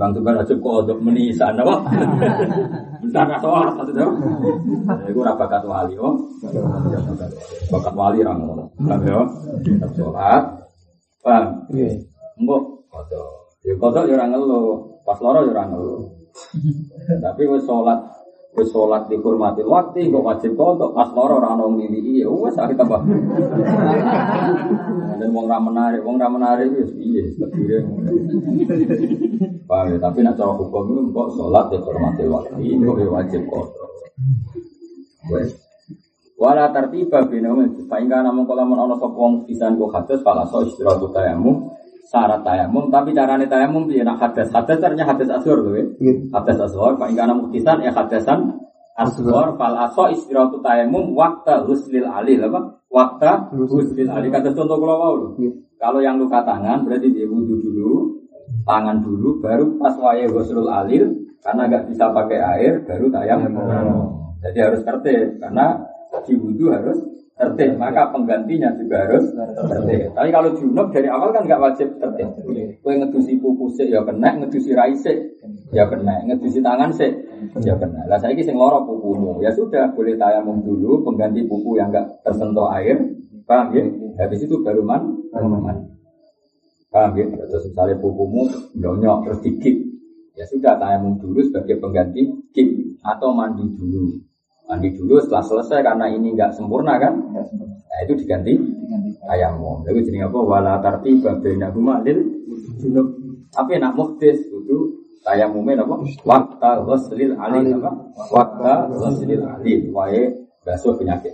[0.00, 1.76] Bang tuh wajib kodok menisan apa
[3.04, 5.20] Bentar gak sholat Itu.
[5.20, 6.16] Rabakat wali oh
[7.68, 8.24] Bakat wali.
[8.24, 8.40] Orang
[9.04, 9.20] ya?
[9.60, 10.42] Tetap sholat.
[11.20, 11.44] Paham?
[12.40, 13.28] Mbok kodok.
[13.60, 14.88] Ya kodok ya orang ngeluh.
[15.04, 16.00] Pas loro ya orang ngeluh.
[17.28, 18.17] Tapi sholat
[18.56, 22.80] Wis sholat dihormati waktu, kok wajib kodok pas loro ora ono milih iya, wes akhir
[22.80, 23.04] tambah.
[25.20, 27.84] Dan wong ra menarik, wong ra menarik wis piye kedire.
[29.68, 33.90] Paham ya, tapi nak cara hukum itu kok sholat dihormati waktu, kok ya wajib kodok.
[35.28, 35.68] Wes.
[36.38, 37.50] Wala tertiba bina
[37.90, 41.66] sehingga namun kalau mau ono sopong pisan kok hadis pala so istirahat tayamu
[42.08, 44.00] syarat tayamum tapi carane tayamum piye?
[44.00, 45.84] Nak hadas hadas ternyata hadas asghar tuh ya?
[46.32, 48.56] Hadas asghar pak ingkana muktisan ya hadasan
[48.96, 53.28] asghar fal aso istiratu tayamum waktu huslil ali apa waktu
[53.68, 54.32] huslil ali.
[54.32, 55.14] Kata contoh kalau mau
[55.78, 58.16] kalau yang luka tangan berarti dia wudhu dulu
[58.64, 61.12] tangan dulu baru pas wae huslul alil
[61.44, 63.52] karena nggak bisa pakai air baru tayamum.
[64.40, 65.76] Jadi harus tertib karena
[66.24, 66.98] di wudhu harus
[67.38, 69.30] tertib, maka penggantinya juga harus
[69.70, 70.10] tertib.
[70.10, 72.28] Tapi kalau junub dari awal kan nggak wajib tertib.
[72.82, 75.38] Kue ngedusi pupu sih ya kena, ngedusi rai sih
[75.70, 77.14] ya kena, ngedusi tangan sih
[77.62, 78.10] ya kena.
[78.10, 82.68] Lah saya kisah loro pupumu, ya sudah boleh tayamum dulu, pengganti pupu yang nggak tersentuh
[82.74, 82.98] air,
[83.46, 83.86] paham ya?
[84.18, 85.78] Habis itu baru man, man.
[86.90, 87.24] Paham ya?
[87.46, 89.76] Terus misalnya pupumu blonyok terus dikit,
[90.34, 92.66] ya sudah tayamum dulu sebagai pengganti kip
[93.06, 94.27] atau mandi dulu.
[94.68, 97.16] Mandi dulu setelah selesai karena ini nggak sempurna kan?
[97.32, 98.52] Nah, itu diganti
[99.24, 99.88] ayammu.
[99.88, 100.38] Lalu jadi apa?
[100.44, 102.20] Wala tarti babena huma lil
[102.76, 103.16] junub.
[103.48, 104.78] Tapi nak muktis itu
[105.24, 105.96] tayamumnya apa?
[106.20, 107.90] Wakta ghuslil alim apa?
[108.28, 109.88] Wakta ghuslil alim.
[109.88, 110.36] Wae
[110.68, 111.32] basuh penyakit.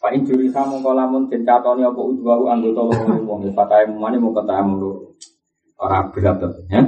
[0.00, 2.88] Pak injuri kamu kalau mun cencatoni apa udwahu anggota
[3.26, 4.90] wong ya pakai mani mau ketemu lu
[5.76, 6.40] orang berat
[6.72, 6.80] ya.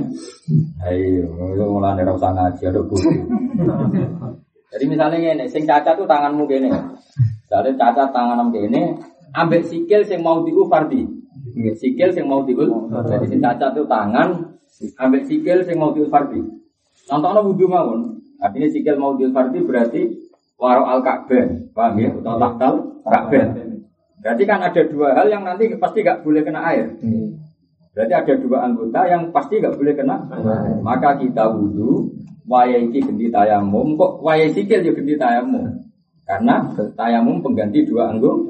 [0.88, 1.28] Ayo,
[1.68, 3.10] mulai dari usah ngaji ada bukti.
[4.72, 6.72] Jadi misalnya ini, sing cacat tuh tanganmu gini.
[7.52, 8.96] Jadi cacat tangan gini,
[9.36, 11.04] ambek sikil sing mau diu fardi.
[11.76, 12.88] Sikil sing mau diu.
[12.88, 14.56] Jadi sing cacat tuh tangan,
[14.96, 16.40] ambek sikil sing mau diu fardi.
[17.04, 18.16] Contohnya wudhu mawon.
[18.40, 20.02] Artinya sikil mau diu fardi berarti
[20.56, 22.10] waro al ka'bah, paham ya?
[22.16, 23.46] Atau taktal ka'bah.
[24.22, 26.94] Berarti kan ada dua hal yang nanti pasti gak boleh kena air.
[27.92, 30.16] Berarti ada dua anggota yang pasti gak boleh kena.
[30.80, 32.08] Maka kita wudhu,
[32.48, 33.94] waya iki ganti tayamum.
[34.00, 35.64] Kok waya sikil juga ganti tayamum?
[36.22, 36.64] Karena
[36.96, 38.48] tayamum pengganti dua anggung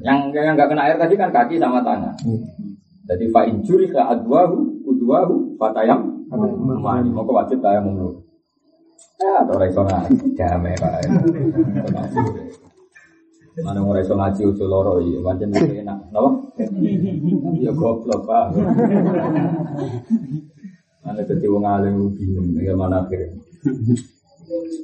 [0.00, 2.14] yang yang nggak kena air tadi kan kaki sama tangan.
[3.04, 6.18] Jadi fa injuri ke adwahu udwahu fatayam
[6.78, 8.10] mani mau wajib tayamum lu
[9.18, 10.92] ya ada orang ngaji damai pak
[13.64, 15.98] mana mau reso ngaji usul loro iya macam itu enak.
[16.14, 16.30] Napa?
[17.64, 18.54] Ya goblok pak.
[21.08, 23.34] Anda jadi wong alim bingung, bagaimana akhirnya?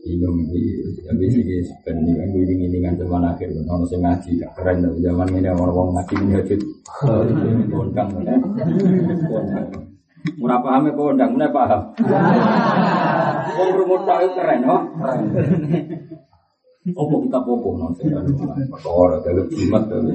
[0.05, 3.49] bingung iki tapi sih guys ben iki kan iling-ilingan zaman akhir.
[3.65, 6.61] Ono sing ngaji gak keren tapi zaman ini orang orang ngaji ngajut
[7.73, 8.37] kondang ya
[10.41, 11.81] Murah paham ya kondang, mana paham?
[13.61, 14.83] Wong rumut tak keren, oh.
[16.85, 20.12] Opo kita popo non perkara dalu jimat dalu.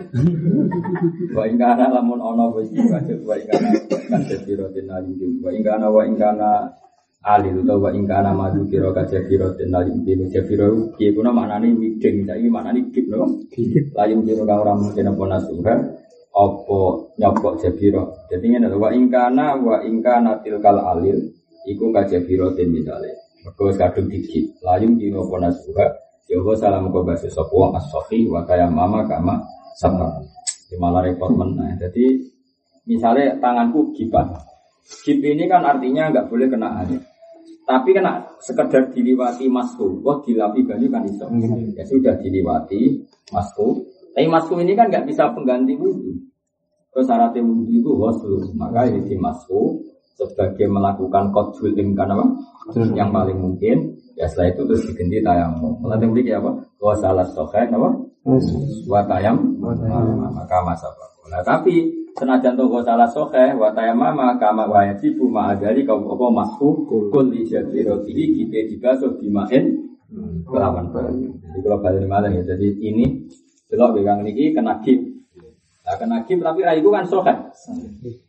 [1.33, 3.73] Wa ingkana lamun ana wis wajib wa ingkana
[4.05, 6.69] kan dadi rotin ali wa ingkana wa ingkana
[7.25, 11.73] ali utawa wa ingkana madu kira kaja kira den ali dino jafiro piye kuna maknane
[11.73, 13.49] wideng saiki maknane dip no.
[13.97, 15.73] Layung kira kang ora mungkin apa nasuha
[16.29, 16.79] apa
[17.17, 18.29] nyopok jabiro.
[18.29, 21.33] Jadi ngene wa ingkana wa ingkana tilkal alil
[21.65, 23.17] iku kajabiro den misale.
[23.41, 25.85] Mergo kadung dikit layung kira apa nasuha
[26.29, 29.41] Yahwa salam kau bahasa sopo as-sofi wa kaya mama kama
[29.73, 30.21] sama.
[30.69, 31.73] Di malah repot mana.
[31.81, 32.21] Jadi
[32.85, 34.29] misalnya tanganku gipat.
[35.01, 37.01] Gip ini kan artinya nggak boleh kena air.
[37.65, 40.05] Tapi kena sekedar diliwati masku.
[40.05, 41.25] Wah dilapi banyu kan iso.
[41.73, 43.01] Ya sudah diliwati
[43.33, 43.89] masku.
[44.13, 46.13] Tapi masku ini kan nggak bisa pengganti wudhu.
[46.93, 48.53] Terus syaratnya wudhu itu waslu.
[48.53, 49.81] Maka ini di masku
[50.13, 52.25] sebagai melakukan kodul imkan apa?
[52.93, 53.77] Yang paling mungkin
[54.19, 55.79] Ya setelah itu terus diganti tayamum.
[55.79, 56.51] Nanti beli apa?
[56.75, 57.89] Wa salah sokai apa?
[58.91, 59.55] Wa tayam
[60.35, 60.91] maka masa
[61.29, 61.87] Nah tapi
[62.19, 66.25] senajan tuh wa salah sokai wa tayam maka ma wa yajibu ma adari kau apa
[66.35, 69.87] masku kul di jabiroti kita dibasuh dimain
[70.43, 71.31] kelawan banyu.
[71.39, 72.43] Jadi kalau balik malah ya.
[72.43, 73.23] Jadi ini
[73.71, 74.99] belok pegang ini kena gip.
[75.87, 77.39] Nah kena gip tapi raiku kan sokai.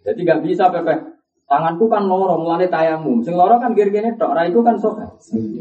[0.07, 1.20] Jadi nggak bisa pepeh
[1.51, 3.27] Tanganku kan loro, mulane tayamum.
[3.27, 5.03] Sing loro kan gini tok, itu kan soka.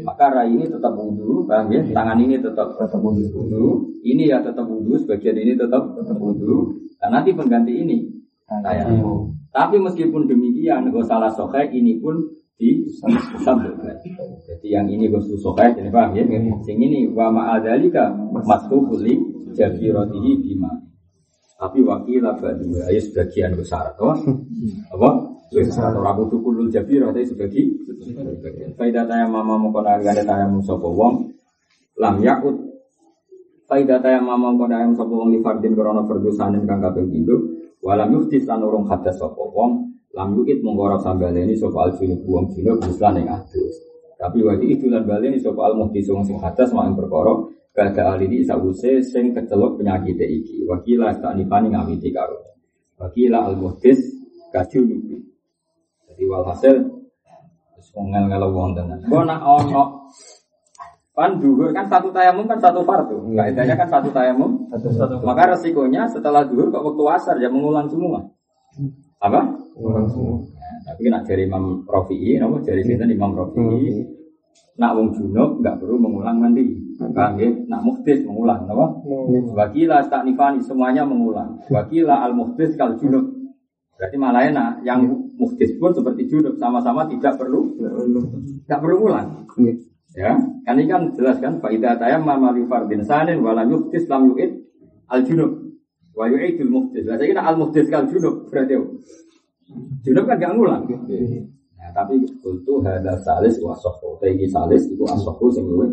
[0.06, 1.82] Maka rai ini tetap wudhu, paham ya?
[1.90, 3.90] Tangan ini tetap tetap wudhu.
[4.06, 6.78] Ini ya tetap wudhu, sebagian ini tetap tetap wudhu.
[6.94, 8.06] Dan nanti pengganti ini
[8.46, 9.34] tayamum.
[9.50, 12.22] Tapi meskipun demikian, gue salah soka ini pun
[12.54, 12.86] di.
[14.46, 16.22] Jadi yang ini gue soka, jadi paham ya?
[16.62, 18.14] Sing ini wa ma'adalika
[18.46, 19.18] masku kuli
[19.90, 20.70] rotihi bima.
[21.58, 24.14] Tapi wakil apa dua, ayo sebagian besar, apa?
[25.50, 27.74] Atau rabu tukulul jabir atau sebagi
[28.78, 31.34] Faidah taya mama mukona gada taya musopo wong.
[31.98, 32.54] Lam yakut.
[33.66, 37.36] Faidah taya mama mukona ayam sopo wong Lifardin korona perdosanin kang kaping pindu
[37.82, 39.90] Walam yuktis lan urung hadas sopo wong.
[40.14, 43.74] Lam yukit menggorok sambaleni sopo al junub wong junub yang adus.
[44.20, 48.42] Tapi wadi itu lan baleni sopo al muhtis wong sing hadas Main perkara Gada alini
[48.42, 50.66] sa'use sing kecelok penyakit iki.
[50.66, 52.42] Wakila istaknifani ngamiti karo.
[52.98, 54.02] Wakila al muhtis
[54.50, 55.29] kajunubi
[56.20, 56.76] jadi walhasil
[57.72, 58.92] terus ngel ngel wonten.
[59.08, 60.04] Kok nak ono
[61.16, 63.32] kan duhur kan satu tayamum kan satu fardu.
[63.32, 64.68] Kaidahnya kan satu tayamum.
[64.68, 65.16] Satu, satu.
[65.24, 68.20] Maka resikonya setelah duhur kok waktu asar ya mengulang semua.
[69.24, 69.48] Apa?
[69.72, 70.44] Mengulang semua.
[70.44, 74.04] Nah, tapi nak dari Imam Rafi'i, nama dari sini Imam Rafi'i.
[74.76, 76.68] Nak wong junub nggak perlu mengulang mandi.
[77.00, 77.48] Kan ya?
[77.64, 78.92] Nak muhtis mengulang, apa?
[79.56, 81.64] Wakila tak nifani semuanya mengulang.
[81.72, 83.24] Wakila al muhtis kal junub.
[84.00, 84.72] Berarti malah enak.
[84.80, 87.76] Yang muhdis pun seperti junub sama-sama tidak perlu
[88.64, 89.44] tidak perlu ulang.
[90.16, 90.32] Ya,
[90.64, 94.56] kan ini kan jelas kan faidah tayam mali fardin sanin wala yuhdis lam yu'id
[95.12, 95.52] al junub
[96.16, 97.04] wa yu'idul muhdis.
[97.04, 98.80] Lah saya al muhdis kal junub berarti
[100.00, 100.82] junub kan gak ngulang.
[101.76, 104.16] Nah, tapi untuk ada salis wa sahhu.
[104.16, 105.92] Iki salis itu asahhu sing luwih.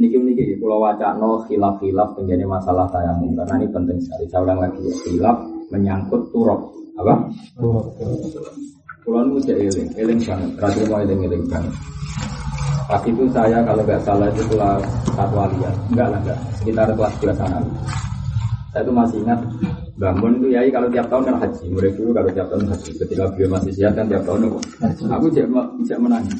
[0.00, 4.24] Niki niki kalau wacana khilaf-khilaf tenggene masalah tayamum karena ini penting sekali.
[4.32, 5.36] Saya ulang lagi ya, khilaf
[5.70, 6.60] menyangkut turok
[7.00, 7.14] apa?
[9.00, 10.50] Pulau nu cek eling, eling banget.
[10.60, 11.72] Terakhir mau eling eling banget.
[12.90, 14.82] Pas itu saya kalau nggak salah itu kelas
[15.14, 17.58] satu aliyah, enggak lah enggak, sekitar kelas dua sana.
[18.70, 19.40] Saya itu masih ingat
[19.98, 22.90] bangun itu ya kalau tiap tahun kan haji, murid dulu kalau tiap tahun haji.
[22.98, 24.40] Ketika beliau masih sehat kan tiap tahun
[25.06, 25.46] aku cek
[25.86, 26.38] cek menangis.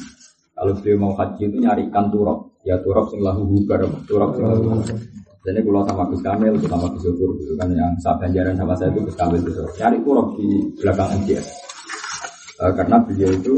[0.51, 4.43] Kalau beliau mau haji itu nyari ikan turok, ya turok sing lahu bubar, turok sing
[4.45, 4.83] lahu
[5.41, 8.93] jadi kalau sama Gus Kamil, sama Gus Syukur, gitu kan yang saya ganjaran sama saya
[8.93, 11.47] itu Gus Kamil itu cari kurang di belakang MCS.
[12.61, 13.53] Uh, eh, karena beliau itu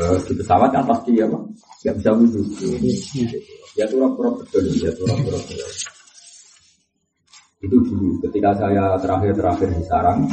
[0.00, 1.36] uh, di pesawat kan pasti apa,
[1.84, 2.40] nggak bisa wudhu.
[3.76, 5.70] Ya turap turap betul, ya turap turap betul.
[7.68, 10.24] Itu dulu ketika saya terakhir-terakhir di sarang,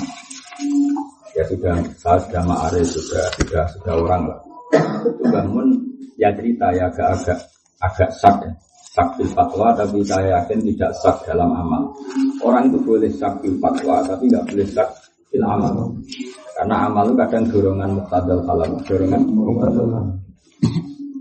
[1.35, 4.39] ya sudah saya sudah ma'arif sudah sudah sudah orang lah.
[5.03, 5.67] Itu bangun
[6.15, 7.39] ya cerita ya agak-agak
[7.83, 8.55] agak sak ya
[8.95, 11.91] sakti fatwa tapi saya yakin tidak sak dalam amal.
[12.39, 14.89] Orang itu boleh sakti fatwa tapi nggak boleh sak
[15.27, 15.91] fil amal.
[16.55, 19.86] Karena amal itu kadang dorongan muktadal kalam, dorongan muktadal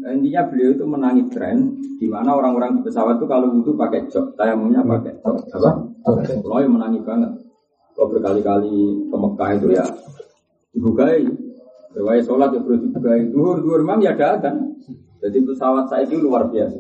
[0.05, 4.39] Intinya beliau itu menangi tren di mana orang-orang di pesawat itu kalau wudhu pakai jok,
[4.39, 5.71] tayamumnya pakai jok, apa?
[6.31, 7.33] Kalau yang menangi banget.
[7.99, 8.75] Kalau berkali-kali
[9.11, 9.85] ke Mekah itu ya
[10.71, 11.27] dibukai.
[11.95, 13.27] Riwayat sholat ya perlu dibukai.
[13.31, 14.55] Duhur, duhur memang ya ada kan.
[15.25, 16.79] Jadi pesawat saya itu luar biasa.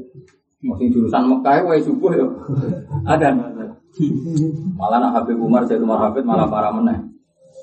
[0.64, 2.24] Masih jurusan Mekah, wae subuh ya.
[3.04, 3.36] Ada.
[4.80, 7.04] Malah nak Habib Umar, saya Umar Habib malah para meneh.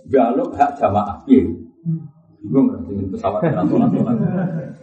[0.05, 1.17] Galuk hak jamaah.
[1.25, 1.49] Iya.
[2.45, 3.41] Bingung dengan pesawat.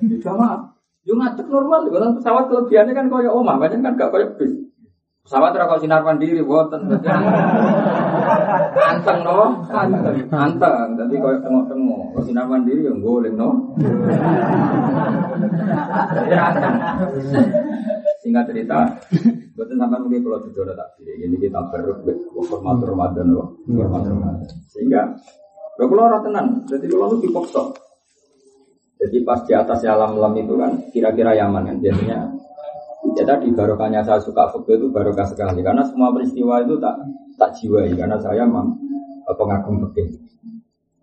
[0.03, 0.59] Ya jamaah.
[1.07, 4.53] Yo ngadeg normal, kalau pesawat kelebihannya kan koyo omah, banyak kan gak koyo bis.
[5.25, 6.85] Pesawat ora kok sinar mandiri boten.
[8.77, 10.89] Anteng no, anteng, anteng.
[11.01, 12.03] Dadi koyo tengok-tengok.
[12.13, 13.73] Kok sinar mandiri yo goleng no.
[16.29, 16.77] Ya anteng.
[18.19, 18.79] Singkat cerita,
[19.59, 23.27] Betul sampai mungkin kalau ada tak ini kita berhormat Ramadan,
[23.67, 24.47] hormat Ramadan.
[24.71, 25.03] Sehingga
[25.75, 27.63] kalau orang tenang, jadi kalau lu dipaksa,
[28.99, 32.19] jadi pas di atas alam lam itu kan kira-kira Yaman kan jadinya
[33.15, 35.63] ya tadi barokahnya saya suka foto itu barokah sekali.
[35.63, 36.99] Karena semua peristiwa itu tak
[37.39, 37.95] tak jiwai.
[37.95, 38.79] Karena saya memang
[39.27, 40.19] pengagum fikih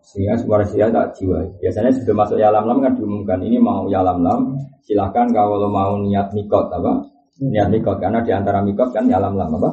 [0.05, 4.05] sehingga semua peristiwa tak jiwai biasanya sudah masuk ya lam kan diumumkan ini mau ya
[4.05, 4.53] lam
[4.85, 7.09] silahkan kalau mau niat mikot apa?
[7.41, 9.69] Niat mikot karena di antara mikot kan ya lam apa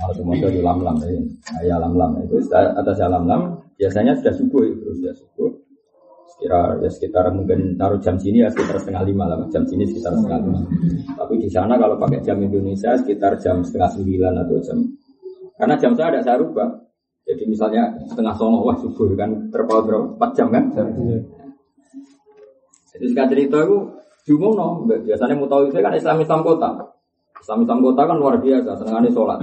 [0.00, 1.76] kalau semua itu ya lam lam ya.
[1.76, 3.40] Alam lam itu atas ya alam lam
[3.76, 5.50] biasanya sudah subuh itu sudah subuh.
[6.40, 10.16] Kira ya sekitar mungkin taruh jam sini ya sekitar setengah lima lah jam sini sekitar
[10.16, 10.60] setengah lima.
[11.20, 14.78] Tapi di sana kalau pakai jam Indonesia sekitar jam setengah sembilan atau jam.
[15.60, 16.89] Karena jam saya ada saya rubah
[17.26, 20.70] jadi misalnya setengah songo wah subuh kan terpaut berapa empat jam kan
[22.90, 23.76] jadi sekarang cerita itu
[24.28, 26.70] jumlah no biasanya mau tahu itu kan Islam Islam kota
[27.40, 29.40] Islam Islam kota kan luar biasa senangannya sholat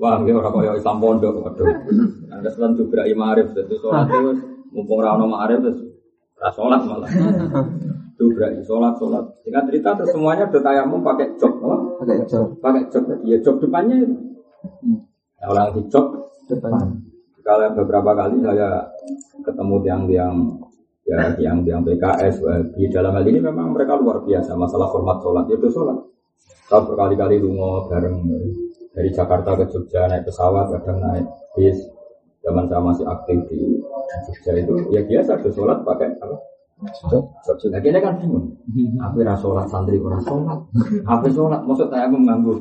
[0.00, 1.68] Wah, ini orang kaya Islam pondok, waduh.
[2.32, 4.32] Ada selan juga Imarif, jadi sholat itu
[4.72, 5.90] mumpung rano ma'arif terus
[6.40, 7.10] Nah, sholat malah.
[8.16, 9.24] Berarti sholat, sholat.
[9.44, 11.52] Dengan cerita terus semuanya udah tayamum pakai jok.
[12.00, 12.48] Pakai jok.
[12.64, 13.04] Pakai jok.
[13.28, 14.16] Ya jok depannya itu.
[15.40, 16.72] Nah, orang di jok Depan.
[17.40, 18.84] Kalau beberapa kali saya
[19.40, 20.34] ketemu yang-yang
[21.08, 22.44] ya yang yang PKS
[22.76, 25.98] di dalam hal ini memang mereka luar biasa masalah format sholat ya, itu sholat.
[26.68, 28.22] Saya berkali-kali lungo bareng
[28.94, 31.78] dari Jakarta ke Jogja naik pesawat kadang naik bis
[32.44, 33.80] zaman saya masih aktif di
[34.28, 36.36] Jogja itu ya biasa ada sholat pakai apa?
[36.80, 38.56] Nah, kita kan bingung.
[39.00, 40.60] Apa sholat santri ora sholat?
[41.04, 41.60] Apa sholat?
[41.68, 42.56] Maksud saya mengganggu.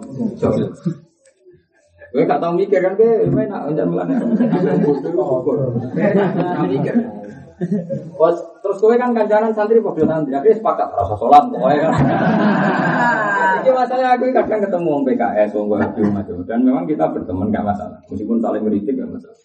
[2.10, 4.18] Gue gak tau mikir kan, gue enak jangan melane.
[6.66, 6.96] mikir.
[8.60, 11.92] Terus gue kan kancanan santri padha santri, akhirnya sepakat rasa sholat pokoknya kan.
[13.60, 18.00] Jadi masalah aku kadang ketemu orang PKS, orang macam dan memang kita berteman gak masalah,
[18.08, 19.38] meskipun saling ngeritik gak masalah.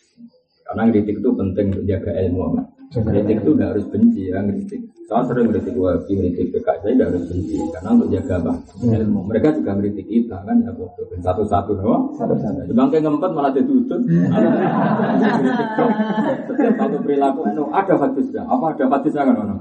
[0.64, 2.57] Karena ngeritik itu penting untuk jaga ilmu.
[2.94, 4.93] Ngeritik itu gak harus benci ya ngeritik.
[5.05, 7.57] Saya sering ngeritik wahabi, ngeritik PKS, saya gak harus benci.
[7.77, 8.53] Karena untuk jaga apa?
[8.81, 9.21] Ilmu.
[9.29, 10.73] Mereka juga ngeritik kita kan ya
[11.21, 12.17] satu-satu no.
[12.17, 12.73] Satu-satu.
[12.73, 14.01] Bangkai ngempet malah jadi utut.
[16.49, 18.49] Setiap satu perilaku no, ada hadisnya.
[18.49, 19.57] Apa ada hadisnya kan ono?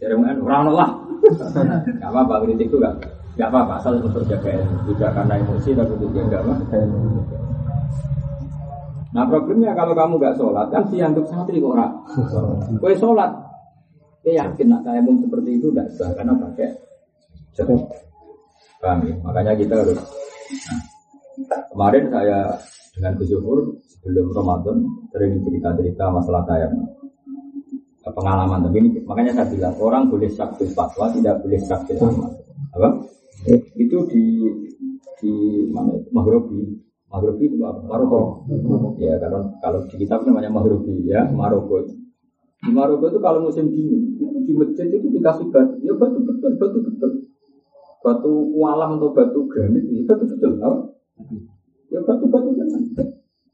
[0.00, 0.90] Jadi orang lah.
[2.00, 2.96] Gak apa-apa ngeritik itu gak
[3.34, 4.94] Gak apa-apa, asal untuk jaga ilmu.
[4.94, 6.54] Tidak karena emosi, tapi untuk jaga apa?
[9.14, 11.86] Nah problemnya kalau kamu gak sholat kan dianggap santri kok ora.
[12.78, 13.30] Kue sholat,
[14.24, 16.68] ya yakin nak saya pun seperti itu tidak sah karena pakai
[17.54, 17.80] jatuh.
[18.80, 19.14] Paham ya?
[19.24, 20.00] Makanya kita harus.
[21.44, 22.38] Nah, kemarin saya
[22.96, 23.30] dengan Gus
[24.00, 24.76] sebelum Ramadan
[25.12, 26.76] sering cerita-cerita masalah tayang
[28.04, 32.36] pengalaman tapi ini makanya saya bilang orang boleh sakit fatwa tidak boleh sakit amal
[32.76, 32.88] apa
[33.80, 34.24] itu di
[35.24, 35.32] di
[35.72, 36.84] mana Mahrobi
[37.14, 37.78] Mahrobi itu apa?
[37.86, 38.42] Maroko.
[38.98, 41.86] Ya, karena kalau di kitab namanya Mahrobi ya, Maroko.
[42.64, 44.16] Di Maroko itu kalau musim dingin,
[44.48, 47.10] di masjid itu dikasih batu, ya batu betul, batu betul.
[48.00, 50.56] Batu walam atau batu granit, ya batu betul.
[50.64, 50.78] Apa?
[51.92, 52.82] Ya batu batu betul.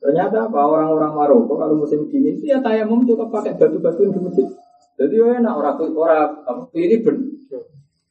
[0.01, 4.47] Ternyata apa orang-orang Maroko kalau musim dingin itu ya tayamum juga pakai batu-batu di masjid.
[4.97, 7.17] Jadi ya enak orang orang apa ben.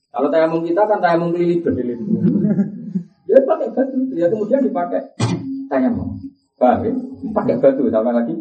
[0.10, 1.74] Kalau tayamum kita kan tayamum liliben.
[3.30, 5.02] Ya pakai batu, ya kemudian dipakai
[5.72, 6.20] tayamum.
[6.60, 6.94] Paham ya?
[7.32, 8.36] Pakai batu sama lagi.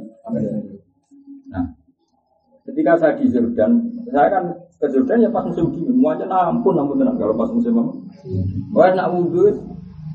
[2.79, 7.03] Ketika saya di Jordan, saya kan ke Jordan ya pas musim dingin, semuanya ampun ampun
[7.03, 7.91] tenang kalau pas musim apa.
[8.71, 9.51] Wah nak wudhu,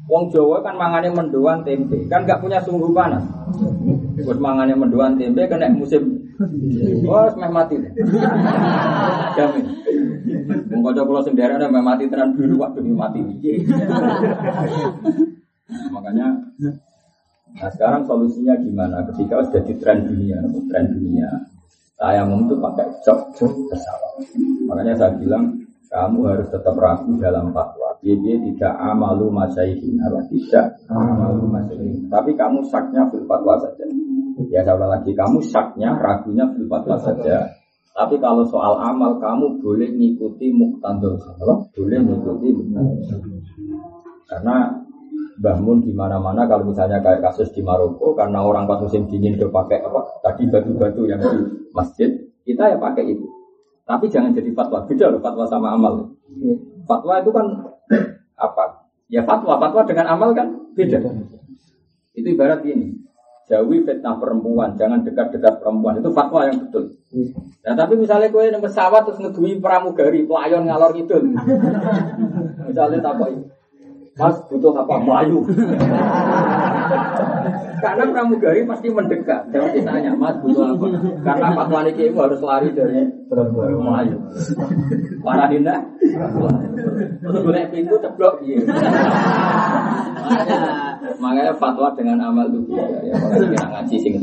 [0.08, 3.20] Wong Jawa kan mangannya mendoan tempe, kan gak punya sungguh panas.
[4.24, 6.24] Buat mangannya mendoan tempe kena musim
[7.04, 7.76] Wah, semeh mati.
[9.36, 9.66] Jamin.
[10.72, 13.20] Wong kanca kula sing daerah meh mati tenan biru waktu mati.
[15.92, 16.28] Makanya
[17.54, 19.06] Nah sekarang solusinya gimana?
[19.14, 20.42] Ketika sudah di tren dunia,
[20.74, 21.30] tren dunia,
[21.98, 24.12] saya itu pakai jok pesawat.
[24.68, 25.64] Makanya saya bilang
[25.94, 27.94] kamu harus tetap ragu dalam fatwa.
[28.02, 32.10] Dia, dia tidak amalu masyaihin, apa tidak amalu masyaihin.
[32.10, 33.86] Tapi kamu saknya fil fatwa saja.
[34.50, 37.46] Ya saya lagi, kamu saknya ragunya fil fatwa saja.
[37.94, 41.70] Tapi kalau soal amal kamu boleh ngikuti muktadul apa?
[41.78, 43.38] Boleh ngikuti muktadul
[44.26, 44.83] Karena
[45.40, 49.50] bangun di mana-mana kalau misalnya kayak kasus di Maroko karena orang pas musim dingin udah
[49.50, 50.02] pakai apa?
[50.22, 51.40] Tadi batu-batu yang di
[51.74, 52.10] masjid,
[52.46, 53.26] kita ya pakai itu.
[53.84, 54.86] Tapi jangan jadi fatwa.
[54.88, 55.94] Beda loh fatwa sama amal.
[56.88, 57.46] Fatwa itu kan
[58.38, 58.88] apa?
[59.12, 60.48] Ya fatwa, fatwa dengan amal kan
[60.78, 61.02] beda.
[62.14, 63.04] Itu ibarat ini.
[63.44, 66.00] Jauhi fitnah perempuan, jangan dekat-dekat perempuan.
[66.00, 66.96] Itu fatwa yang betul.
[67.68, 71.36] Nah tapi misalnya kue yang pesawat terus ngedui pramugari, pelayon ngalor itu.
[72.72, 73.20] misalnya tak
[74.14, 75.02] Mas butuh apa?
[75.02, 75.42] Melayu.
[77.84, 79.50] Karena pramugari pasti mendekat.
[79.50, 80.86] Jangan ditanya, Mas butuh apa?
[81.26, 84.18] Karena fatwa ini harus lari dari Melayu.
[85.26, 85.82] Para dinda,
[87.26, 88.70] gue pintu ceblok gitu.
[91.18, 94.14] Makanya fatwa dengan amal itu ya, ya makanya kita ngaji sing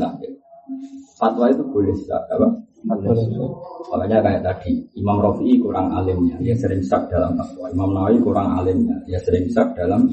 [1.21, 2.47] Fatwa itu boleh apa?
[2.81, 7.69] Makanya kayak tadi Imam Rafi'i kurang alimnya, dia sering sak dalam fatwa.
[7.69, 10.09] Imam Nawawi kurang alimnya, dia sering sak dalam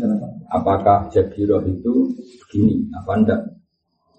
[0.52, 2.12] apakah Jabiroh itu
[2.44, 3.40] begini, apa enggak?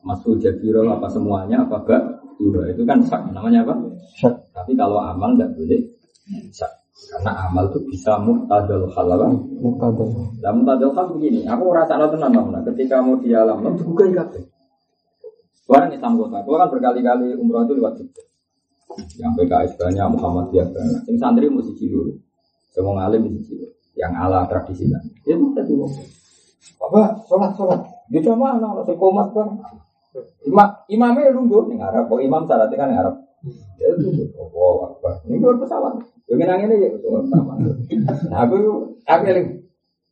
[0.01, 2.03] Masuk Jabiroh apa semuanya, apa enggak?
[2.73, 3.75] Itu kan sak, namanya apa?
[4.17, 4.33] Sak.
[4.55, 5.81] Tapi kalau amal enggak boleh
[6.49, 6.71] sak.
[6.99, 9.27] Karena amal itu bisa muktadal hal apa?
[9.61, 10.09] Muktadal.
[10.41, 14.09] Nah muktadal hal begini, aku rasa lo tenang nah, ketika mau di alam, lo juga
[14.09, 14.41] ikat.
[15.69, 18.28] Orang Islam kota, kalau kan berkali-kali umroh itu lewat Jogja.
[19.19, 21.01] Yang PKS banyak, Muhammadiyah banyak.
[21.05, 22.13] Yang santri mesti dulu.
[22.73, 23.67] Semua ngalim mesti dulu.
[23.93, 25.03] Yang ala tradisi kan.
[25.27, 25.85] Ya bisa dulu.
[26.79, 27.01] Apa?
[27.29, 27.81] Sholat, sholat.
[28.09, 29.49] Dia cuma anak, saya komat kan.
[30.43, 32.09] Ima, imamnya nunggu nih Arab.
[32.09, 33.15] Kok imam syaratnya kan Arab.
[33.79, 35.23] Ya itu, oh, apa?
[35.29, 36.01] Ini dua pesawat.
[36.27, 37.55] Pengen nangin aja, itu sama.
[38.27, 38.55] Nah, aku,
[39.07, 39.59] aku yang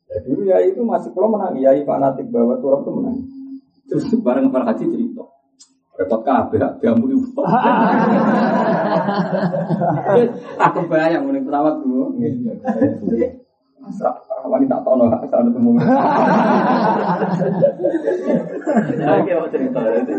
[0.08, 3.16] Ya dulu ya itu masih kalau menang, ya fanatik bahwa turun itu menang.
[3.92, 5.24] Terus bareng para haji cerita.
[5.98, 7.26] Repot kabeh jambu ibu.
[10.70, 12.14] Aku bayang mending pesawat dulu.
[13.82, 14.14] Masa
[14.46, 15.74] wanita tono sana temu.
[18.94, 20.12] Oke, mau cerita itu.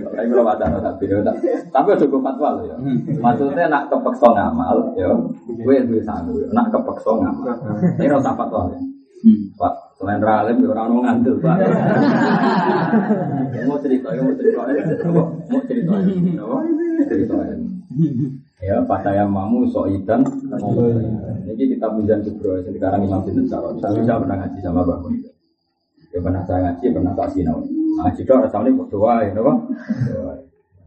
[0.00, 1.20] Tapi kalau ada ada video
[1.68, 2.76] tapi udah gue fatwa loh ya.
[3.20, 5.12] Maksudnya nak kepeksa ngamal, ya,
[5.50, 6.40] gue duwe sanggup.
[6.56, 7.52] Nak kepeksa ngamal,
[8.00, 8.93] ini rasa fatwa ya.
[9.56, 11.56] Pak, selain ralim, ya orang ngandel, Pak.
[13.64, 15.92] mau cerita, mau cerita, mau cerita,
[17.08, 17.34] cerita.
[18.60, 20.20] Ya, Pak saya mamu soidan.
[21.44, 23.80] Ini kita pinjam kubro, sekarang Imam Sinten Sarot.
[23.80, 25.14] Saya bisa pernah ngaji sama Mun.
[26.12, 27.64] Ya pernah saya ngaji, pernah tak sinau.
[28.04, 29.56] Ngaji dong, rasanya berdoa, ya, Pak.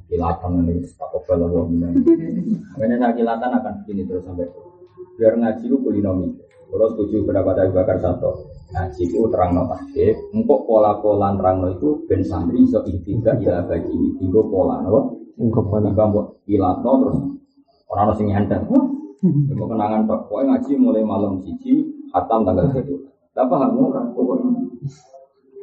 [0.07, 1.65] Kilatan ini, tak kobel Allah.
[1.67, 4.47] Makanya saya kilatan akan begini terus sampai
[5.19, 6.46] biar ngaji lu kulinomi.
[6.67, 11.67] Kalau setuju pendapat Abu Bakar Sato, ngaji itu terang no tahkik, engkau pola-pola terang no
[11.71, 15.15] itu ben santri so intiga ila bagi tiga pola, no?
[15.39, 15.87] Engkau pola.
[15.87, 17.19] Mbok ilato terus
[17.87, 18.61] orang harus nyantar.
[19.23, 22.95] Engkau kenangan tok, pokoknya ngaji mulai malam cici, hatam tanggal satu.
[23.31, 24.49] Tapi hal murah, pokoknya.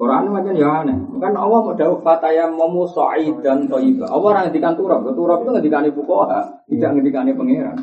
[0.00, 0.96] Quran macam ya aneh.
[1.20, 2.88] Kan Allah mau dawuh fataya momu
[3.44, 4.08] dan toiba.
[4.08, 5.04] Allah orang ngendikan turab.
[5.04, 6.40] Turab itu ngendikan ibu koha,
[6.72, 7.76] tidak ngendikan pangeran.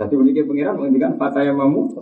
[0.00, 1.92] Jadi uniknya pangeran ngendikan fataya momu.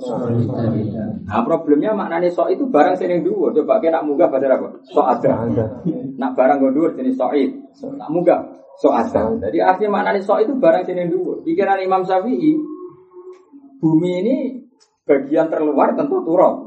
[1.27, 3.51] Nah problemnya maknanya so itu barang sini dua.
[3.51, 4.79] Coba kita nak munggah pada apa?
[4.95, 5.51] So ada.
[5.91, 7.51] Nak barang gue dua jenis soid.
[7.83, 8.39] Nak munggah
[8.79, 9.27] so ada.
[9.43, 11.43] Jadi artinya maknanya so itu barang sini dua.
[11.43, 12.55] Pikiran Imam Syafi'i,
[13.83, 14.37] bumi ini
[15.03, 16.63] bagian terluar tentu turab.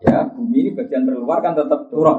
[0.00, 2.18] Ya, bumi ini bagian terluar kan tetap turun.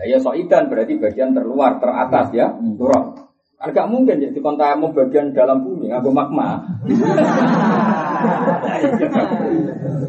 [0.00, 3.12] Ya, ya soidan berarti bagian terluar, teratas ya, turun.
[3.60, 6.64] Kan gak mungkin jadi kontamu bagian dalam bumi, aku magma.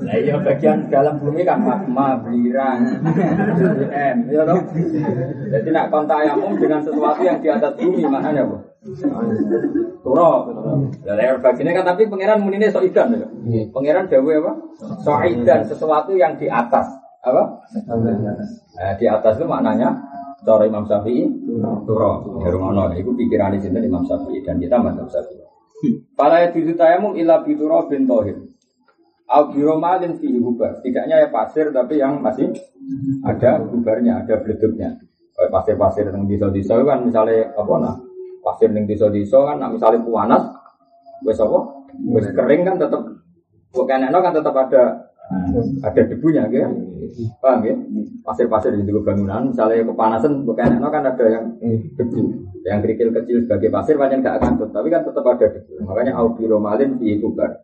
[0.05, 2.79] Nah, iya bagian dalam bumi kan magma, belirang,
[3.91, 4.63] M, ya dong.
[5.51, 8.64] Jadi nak kontamu dengan sesuatu yang di atas bumi, maknanya bu.
[8.85, 10.45] Turun.
[11.01, 13.25] Dari bagiannya kan tapi pangeran munine soidan ya.
[13.49, 13.63] Iya.
[13.73, 14.51] Pangeran Jawa apa?
[15.01, 16.85] Soidan sesuatu yang di atas.
[17.25, 17.65] Apa?
[17.89, 19.89] Nah, di atas itu maknanya
[20.45, 21.25] cara Imam Syafi'i
[21.89, 22.37] turo.
[22.45, 25.41] Ya rumono itu pikiran di sini Imam Syafi'i dan kita Imam Syafi'i.
[26.13, 28.37] Para itu tayamu ila bituro bin tohir.
[29.25, 30.85] Al biromalin fi hubar.
[30.85, 32.53] Tidaknya ya pasir tapi yang masih
[33.25, 35.01] ada gubarnya, ada beleduknya.
[35.33, 38.04] Pasir-pasir yang di desa kan misalnya apa nah
[38.45, 40.43] pasir yang di desa kan nah, misalnya panas
[41.25, 41.59] Wes apa?
[42.11, 43.01] Wes kering kan tetap
[43.73, 44.83] bukan enak kan tetap ada
[45.81, 46.69] ada debunya gitu.
[47.41, 47.75] Paham ya?
[48.21, 51.45] Pasir-pasir di juga bangunan, misalnya kepanasan bukan enak kan ada yang
[51.97, 52.21] debu.
[52.65, 55.71] Yang kerikil kecil sebagai pasir banyak nggak akan tutup, tapi kan tetap ada debu.
[55.85, 57.61] Makanya aubiro malin di bubar.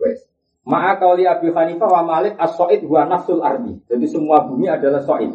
[0.00, 0.28] Wes.
[0.62, 3.82] Ma'a kauli Abi Hanifah wa Malik as-so'id huwa nafsul ardi.
[3.88, 5.32] Jadi semua bumi adalah so'id.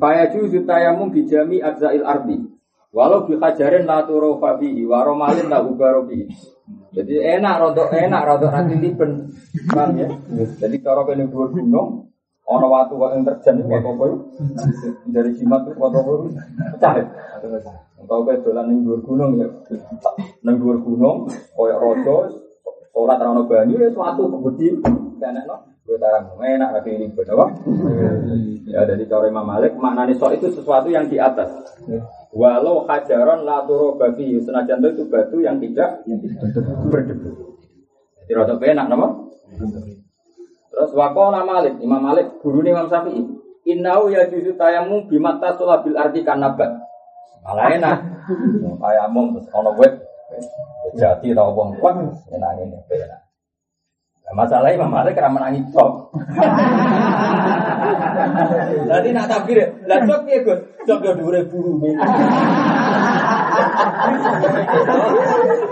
[0.00, 2.55] Faya juzu tayamum bijami adza'il ardi.
[2.94, 6.06] Walau bi hajarin la turu fabihi wa romalin la ubaro
[6.96, 9.30] Jadi enak rodok enak rodok nanti tipen.
[9.68, 10.08] Paham ya?
[10.58, 12.08] Jadi cara kene dhuwur gunung
[12.46, 14.06] ana watu kok yang terjan kok apa
[15.10, 15.98] dari jimat kok apa
[16.72, 16.94] pecah.
[18.00, 19.48] Engkau kowe dolan ning dhuwur gunung ya.
[20.42, 22.16] Ning dhuwur gunung koyo raja
[22.96, 24.80] sholat ra ono banyu ya suatu kebudi
[25.20, 25.75] enak no.
[25.86, 27.46] Gue tarang enak tapi ribet apa?
[28.66, 31.46] Ya dari cara Imam Malik maknanya sok itu sesuatu yang di atas.
[32.34, 36.02] Walau hajaron la turu babi senajan itu batu yang tidak
[36.90, 37.54] berdebu.
[38.26, 39.08] Jadi rada enak nama.
[40.74, 43.22] Terus wakola Malik, Imam Malik guru Imam Syafi'i.
[43.66, 46.70] Innau ya juzu tayamu bimata sulabil arti kanabat.
[47.46, 47.98] Malah enak.
[48.82, 49.94] Tayamu terus ono wet.
[50.98, 51.98] Jati tau wong kuat
[52.30, 53.25] enak ini enak.
[54.26, 55.92] Nah, masalah Imam Malik karena menangi cok.
[58.90, 61.58] Jadi nak takbir, lah cok ya gus, cok ya dua ribu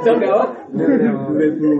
[0.07, 0.39] Cok ya,
[0.71, 1.71] dua ribu.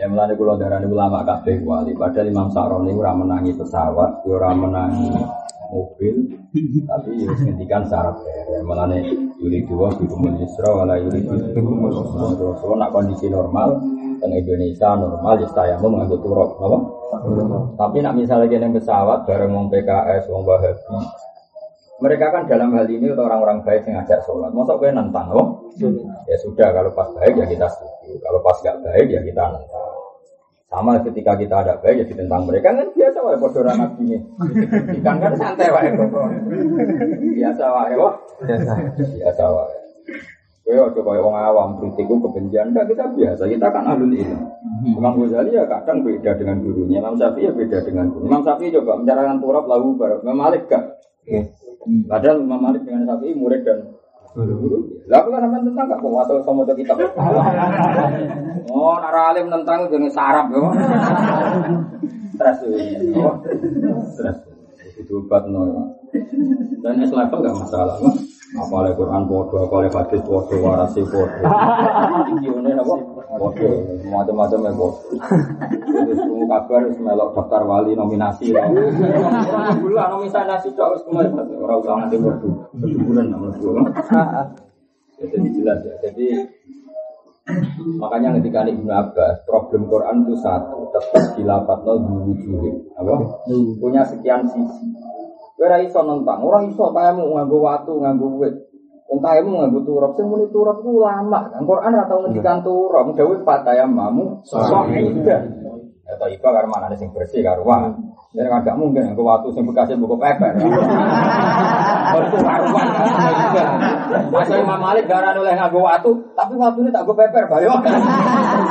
[0.00, 1.92] Ya melani kulo darah ulama kabeh wali.
[1.92, 5.12] Padahal Imam Sa'roni ora menangi pesawat, ora menangi
[5.70, 6.14] mobil,
[6.84, 8.60] tapi ya ngendikan syarat ya.
[8.66, 9.06] Melani
[9.40, 11.94] yuri dua bikumul yusra wala yuri bikumul
[12.36, 13.78] Terus nak kondisi normal
[14.20, 16.78] teng Indonesia normal ya saya mau mengambil turok, apa?
[17.80, 21.00] Tapi nak misalnya kena pesawat bareng wong PKS, wong Wahabi,
[22.00, 24.48] mereka kan dalam hal ini orang-orang baik yang ngajak sholat.
[24.56, 25.68] Masa gue nentang, oh?
[26.24, 28.16] Ya sudah, kalau pas baik ya kita setuju.
[28.24, 29.99] Kalau pas gak baik ya kita nentang.
[30.70, 34.18] Sama ketika kita ada baik ya ditentang mereka kan biasa wae padha ra nabi ini.
[35.02, 36.08] Ikan kan santai wae kok.
[37.18, 38.14] Biasa wae kok.
[39.18, 39.76] Biasa wae.
[40.70, 43.42] Kowe aja kaya wong awam kritikku kebencian enggak kita biasa.
[43.50, 44.46] Kita kan ahlul ilmu.
[44.94, 47.02] Imam Ghazali ya kadang beda dengan gurunya.
[47.02, 48.30] Imam Syafi'i ya beda dengan guru.
[48.30, 50.22] Imam Syafi'i coba mencarahkan turab lalu barat.
[50.22, 51.02] Imam Malik gak?
[52.06, 53.90] Padahal Imam Malik dengan Syafi'i murid dan
[54.30, 57.02] lah aku kan sampean tentang gak kok atau sama kitab.
[58.70, 60.70] Oh, nara alim tentang jangan sarap yo.
[62.38, 62.58] Stres
[63.10, 63.42] yo.
[64.14, 64.36] Stres.
[65.02, 65.98] Itu obat no.
[66.80, 67.96] Dan es level gak masalah.
[68.50, 71.46] Apa oleh Quran bodoh, apa oleh hadis bodoh, warasi bodoh.
[72.34, 72.94] Ini apa?
[73.38, 73.74] Bodoh,
[74.10, 75.14] macam-macam ya bodoh.
[75.86, 78.50] Jadi semua kabar melok daftar wali nominasi.
[79.78, 82.66] Bulan nominasi cok harus kemarin orang usah nanti bodoh.
[82.74, 83.70] Kejuburan nama gue.
[85.20, 85.94] Jadi jelas ya.
[86.10, 86.26] Jadi
[87.98, 93.42] makanya ketika Ibnu Abbas problem Quran itu satu tetap dilapat lo diwujudin apa
[93.82, 94.86] punya sekian sisi
[95.60, 98.56] Ora iso nentang, ora iso tayamu nganggo watu, nganggo wit.
[99.12, 101.52] Wong tayamu nganggo turap, sing muni turap ku lama.
[101.52, 105.40] Kan Quran ora tau ngendikan turap, dawuh fatayamamu sahidah.
[106.08, 107.92] Ya to iba karo manane sing bersih karo wae.
[108.30, 110.56] Jadi kan gak mungkin nganggo watu sing bekasnya buku peper.
[112.08, 112.86] Itu karuan.
[114.32, 117.74] Masa Imam Malik garan oleh nganggo watu, tapi watu ini tak gue peper bayo.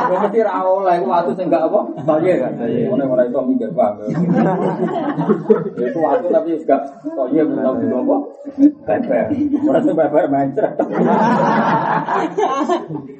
[0.09, 1.79] Mesti ra oleh watu sing gak apa?
[2.01, 2.53] Bayo kan.
[2.57, 3.91] Ngono ora iso mikir Pak.
[5.77, 6.81] Itu watu tapi gak
[7.13, 8.17] oh iya belum tahu apa?
[8.89, 9.25] Peper.
[9.69, 10.73] Ora sing peper mencret.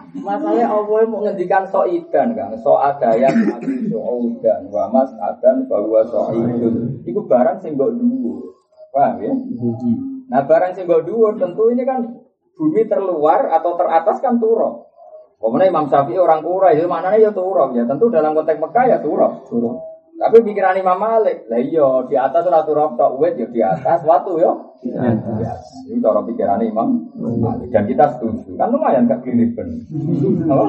[0.09, 3.29] Masalahnya Allah mau ngendikan so ikan kan, so ada yang
[3.93, 6.97] so udan, wa mas adan bahwa so idun.
[7.05, 8.57] Itu barang sing mbok dhuwur.
[8.89, 9.33] Paham ya?
[10.33, 12.09] Nah, barang sing mbok dhuwur tentu ini kan
[12.57, 14.88] bumi terluar atau teratas kan turun.
[15.39, 17.87] Kemudian Imam Syafi'i orang Quraisy, itu maknanya ya turun ya.
[17.87, 19.79] Tentu dalam konteks Mekah ya turun.
[20.19, 24.03] Tapi pikiran Imam Malik, lah iya di atas ora turun tok wit ya di atas,
[24.03, 24.51] watu ya.
[24.83, 25.15] Ya,
[25.87, 28.59] ini cara pikiran Imam Malik dan kita setuju.
[28.59, 29.87] Kan lumayan gak keliben.
[30.51, 30.65] Apa?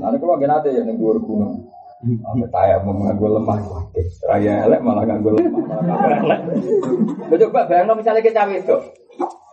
[0.00, 1.68] Nanti kalau gak nanti ya nih gunung.
[1.98, 3.58] Sampai taya mau nganggo lemah,
[4.30, 5.60] raya elek malah nganggo lemah.
[7.26, 8.76] Coba bayangno misalnya kita itu.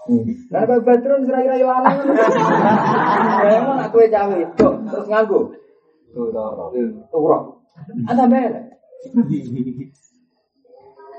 [0.05, 1.97] Nah, kalau Badrun kira-kira ilangan.
[3.41, 5.49] Bayangno nak kue cawe itu, terus nganggo.
[7.09, 7.43] Turok.
[8.05, 8.65] Ada melek.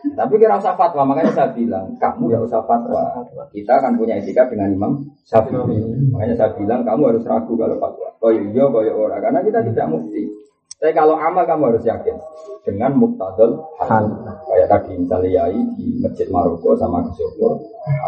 [0.07, 3.27] Tapi kira usah fatwa, makanya saya bilang, kamu ya usah fatwa.
[3.51, 4.93] Kita akan punya etika dengan Imam
[5.27, 5.83] Syafi'i.
[6.15, 8.09] Makanya saya bilang, kamu harus ragu kalau fatwa.
[8.23, 9.19] Kau iya, kau orang.
[9.19, 10.31] Karena kita tidak mufti.
[10.77, 12.13] Tapi kalau amal kamu harus yakin
[12.61, 14.05] dengan muktadul hal.
[14.45, 17.57] Kayak tadi misalnya Yai di Masjid Maroko sama Kesyukur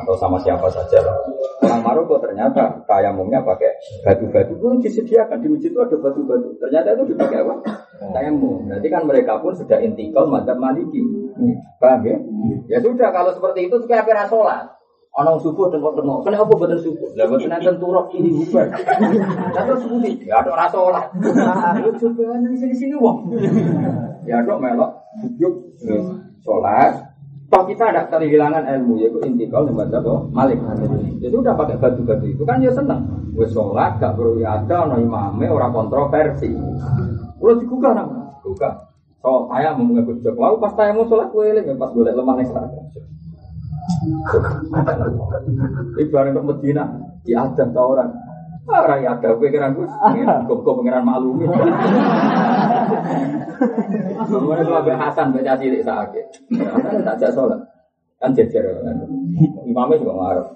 [0.05, 1.01] atau sama siapa saja.
[1.65, 3.73] Orang Maroko ternyata tayamumnya pakai
[4.05, 6.61] batu-batu pun disediakan di masjid itu ada batu-batu.
[6.61, 7.55] Ternyata itu dipakai apa?
[8.13, 8.69] Tayamum.
[8.69, 11.01] Berarti kan mereka pun sudah intikal madzhab Maliki.
[11.81, 12.17] Paham ya?
[12.69, 14.78] Ya sudah kalau seperti itu kayak apa sholat?
[15.19, 16.23] Ono subuh tengok tengok.
[16.23, 17.11] Kenapa buatan subuh?
[17.19, 18.71] Lah buatan nanti turok ini bubar.
[19.51, 21.11] Lalu subuh ini ya ada rasa olah.
[21.99, 23.35] Coba di sini sini wong.
[24.23, 24.95] Ya dok melok
[25.43, 25.75] yuk
[26.47, 27.03] sholat.
[27.51, 30.63] Toh kita ada kehilangan ilmu yaitu intikal di madzhab Malik.
[31.19, 33.03] Jadi udah pakai batu-batu itu kan ya seneng.
[33.35, 36.55] Wes sholat gak perlu ada ono imame orang kontroversi.
[37.43, 38.39] Udah digugah nang.
[38.47, 38.87] Gugah.
[39.19, 40.39] So, saya mau jok.
[40.39, 42.47] Lalu pas saya mau sholat, gue pas boleh lemah nih
[45.99, 46.85] Ibarat ke Medina,
[47.25, 48.11] di ada tau orang.
[48.69, 49.89] Orang ya ada, gue kira gue,
[50.45, 51.49] gue pengiran maklumi.
[54.29, 56.27] Kemudian itu Abu Hasan baca cilik sakit.
[57.01, 57.65] Tak jak sholat,
[58.21, 58.77] kan jejer.
[59.65, 60.47] Imamnya juga ngarep.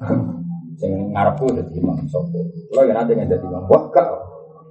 [0.77, 2.53] Sing ngarep gue jadi imam sopo.
[2.69, 4.09] Kalau yang nanti jadi imam, wah kak.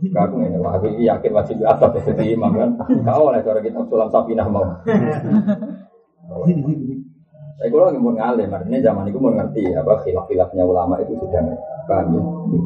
[0.01, 2.69] Aku ini wah aku yakin wajib asap jadi imam kan.
[3.05, 4.65] Kau oleh cara kita sulam sapinah mau.
[7.59, 11.43] Saya kalau nggak mau ngalim, artinya zaman itu mau ngerti apa khilaf-khilafnya ulama itu sudah
[11.89, 12.21] paham ya.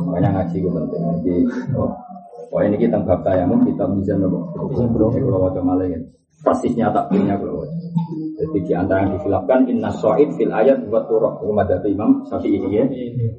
[0.06, 1.02] Makanya ngaji itu penting.
[1.20, 1.36] Jadi,
[1.76, 1.92] oh,
[2.52, 4.52] oh ini kita bab tayamum kita bisa nopo.
[4.72, 5.12] Bisa bro.
[5.12, 6.00] Saya kalau wajah malah ya.
[6.46, 7.80] Persisnya takbirnya kalau wajah.
[8.36, 12.60] Jadi di antara yang dikhilafkan inna so'id fil ayat buat turok rumah dari Imam Syafi'i
[12.60, 12.86] ini ya.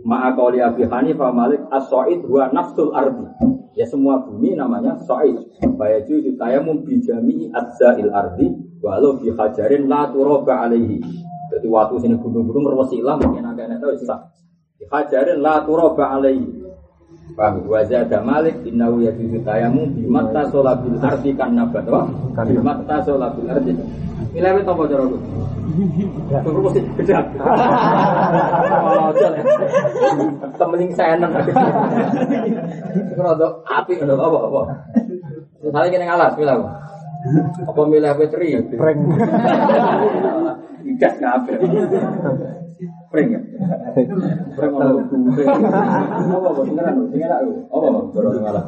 [0.08, 3.28] Ma'akoli Abi Hanifah Malik as-so'id huwa nafsul ardi.
[3.76, 5.36] Ya semua bumi namanya so'id.
[5.76, 8.48] Bayaju tayamum bijami adza'il ardi
[8.80, 11.04] walau bihajarin la turoba alaihi.
[11.52, 14.18] Jadi waktu sini gunung-gunung merwasi ilang mungkin agak tahu sah.
[14.90, 16.66] Hajarin la turoba alaihi.
[17.34, 17.66] Paham?
[17.66, 23.72] Wajah ada malik innahu yajuzu tayamu bimata sholabil ardi kan nabat wah bimata sholabil ardi.
[24.32, 25.16] Milih apa cara aku?
[26.44, 27.18] Tunggu mesti beda.
[28.84, 29.44] Oh, jalan.
[30.56, 31.32] Temening seneng.
[33.16, 34.60] Kalau api ada apa apa.
[35.60, 36.68] Misalnya kena ngalas, milih apa?
[37.64, 38.48] Apa milih petri?
[38.76, 38.98] Prank.
[40.86, 41.56] Ikas kabeh.
[43.10, 43.40] Prank ya.
[44.54, 47.52] Prank ono Apa apa beneran sing enak lho.
[47.72, 48.64] Apa cara ngalah.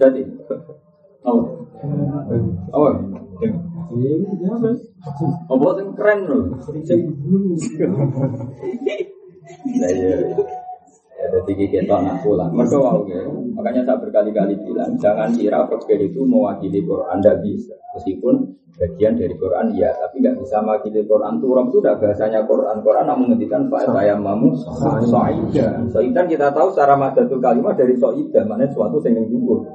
[0.00, 0.20] Jadi.
[1.22, 1.40] Apa?
[2.72, 2.88] Apa?
[5.52, 6.38] Apa sing keren lho.
[6.84, 7.00] Sing
[9.48, 10.12] Nah, iya.
[11.18, 12.54] Ya, jadi kita nak pulang.
[12.54, 12.62] Mau
[13.10, 13.26] ya.
[13.58, 17.18] Makanya saya berkali-kali bilang, jangan kira fakir itu mewakili Quran.
[17.18, 17.74] Anda bisa.
[17.98, 21.42] Meskipun bagian dari Quran ya, tapi nggak bisa mewakili Quran.
[21.42, 22.86] Turun itu udah bahasanya Quran.
[22.86, 24.54] Quran namun menghentikan Pak saya mamu
[25.10, 25.90] soidan.
[25.90, 29.66] Soidan kita tahu secara madatul kalimat dari soidan, mana suatu yang dulu.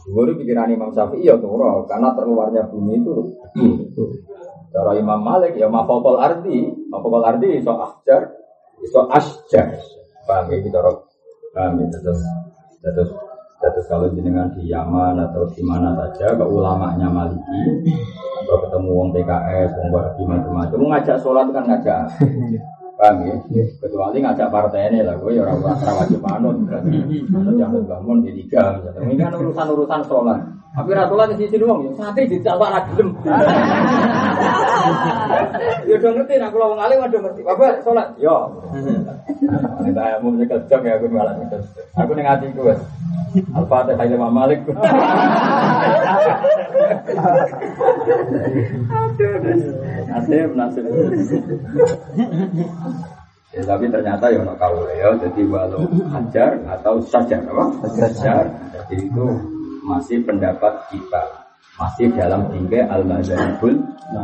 [0.00, 3.28] Dulu pikiran Imam Syafi'i ya turun, karena terluarnya bumi itu.
[4.72, 8.32] Cara Imam Malik ya mafokol arti, mafokol arti so ahjar,
[8.88, 9.99] so asjar.
[10.30, 10.78] Paham ya kita
[11.50, 12.22] paham ya terus
[12.78, 13.10] terus
[13.58, 17.62] terus kalau jenengan di Yaman atau di mana saja ke ulamanya Maliki
[18.46, 22.08] atau ketemu wong PKS, wong Wahabi macam-macam, ngajak sholat kan ngajak.
[23.00, 23.32] Paham ya?
[23.80, 26.56] Kecuali ngajak partai ini lah, gue ya orang orang wajib manut.
[27.32, 28.76] Jangan bangun di tiga.
[29.00, 30.44] Ini kan urusan-urusan sholat.
[30.70, 33.10] Tapi ratulah di sisi doang, ya santri di calon gelem.
[35.88, 37.40] Ya udah ngerti, nak kalau ngalih udah ngerti.
[37.40, 38.52] Bapak sholat, yo.
[38.76, 41.64] Ini saya mau nyekel jam ya, aku malah nyekel.
[41.96, 42.74] Aku nih ngaji gue.
[43.54, 44.60] Al-Fatihah Imam Malik.
[50.10, 50.84] Nasib, nasib.
[53.50, 55.82] Ya, tapi ternyata ya ono kau ya, jadi walau
[56.14, 57.66] ajar atau sajar apa?
[57.98, 58.46] Sajar.
[58.74, 59.26] Jadi itu
[59.82, 61.50] masih pendapat kita
[61.80, 63.72] masih dalam tinggi al mazhabul
[64.12, 64.22] ya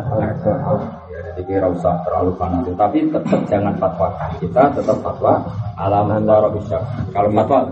[1.23, 2.75] jadi kira usah terlalu fanatik.
[2.77, 4.09] Tapi tetap jangan fatwa
[4.41, 5.41] kita tetap fatwa
[5.77, 6.81] alam antara bisa
[7.13, 7.69] kalau fatwa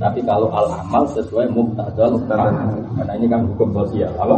[0.00, 2.16] tapi kalau al amal sesuai muktadal.
[2.28, 4.12] Karena ini kan hukum sosial.
[4.16, 4.36] Apa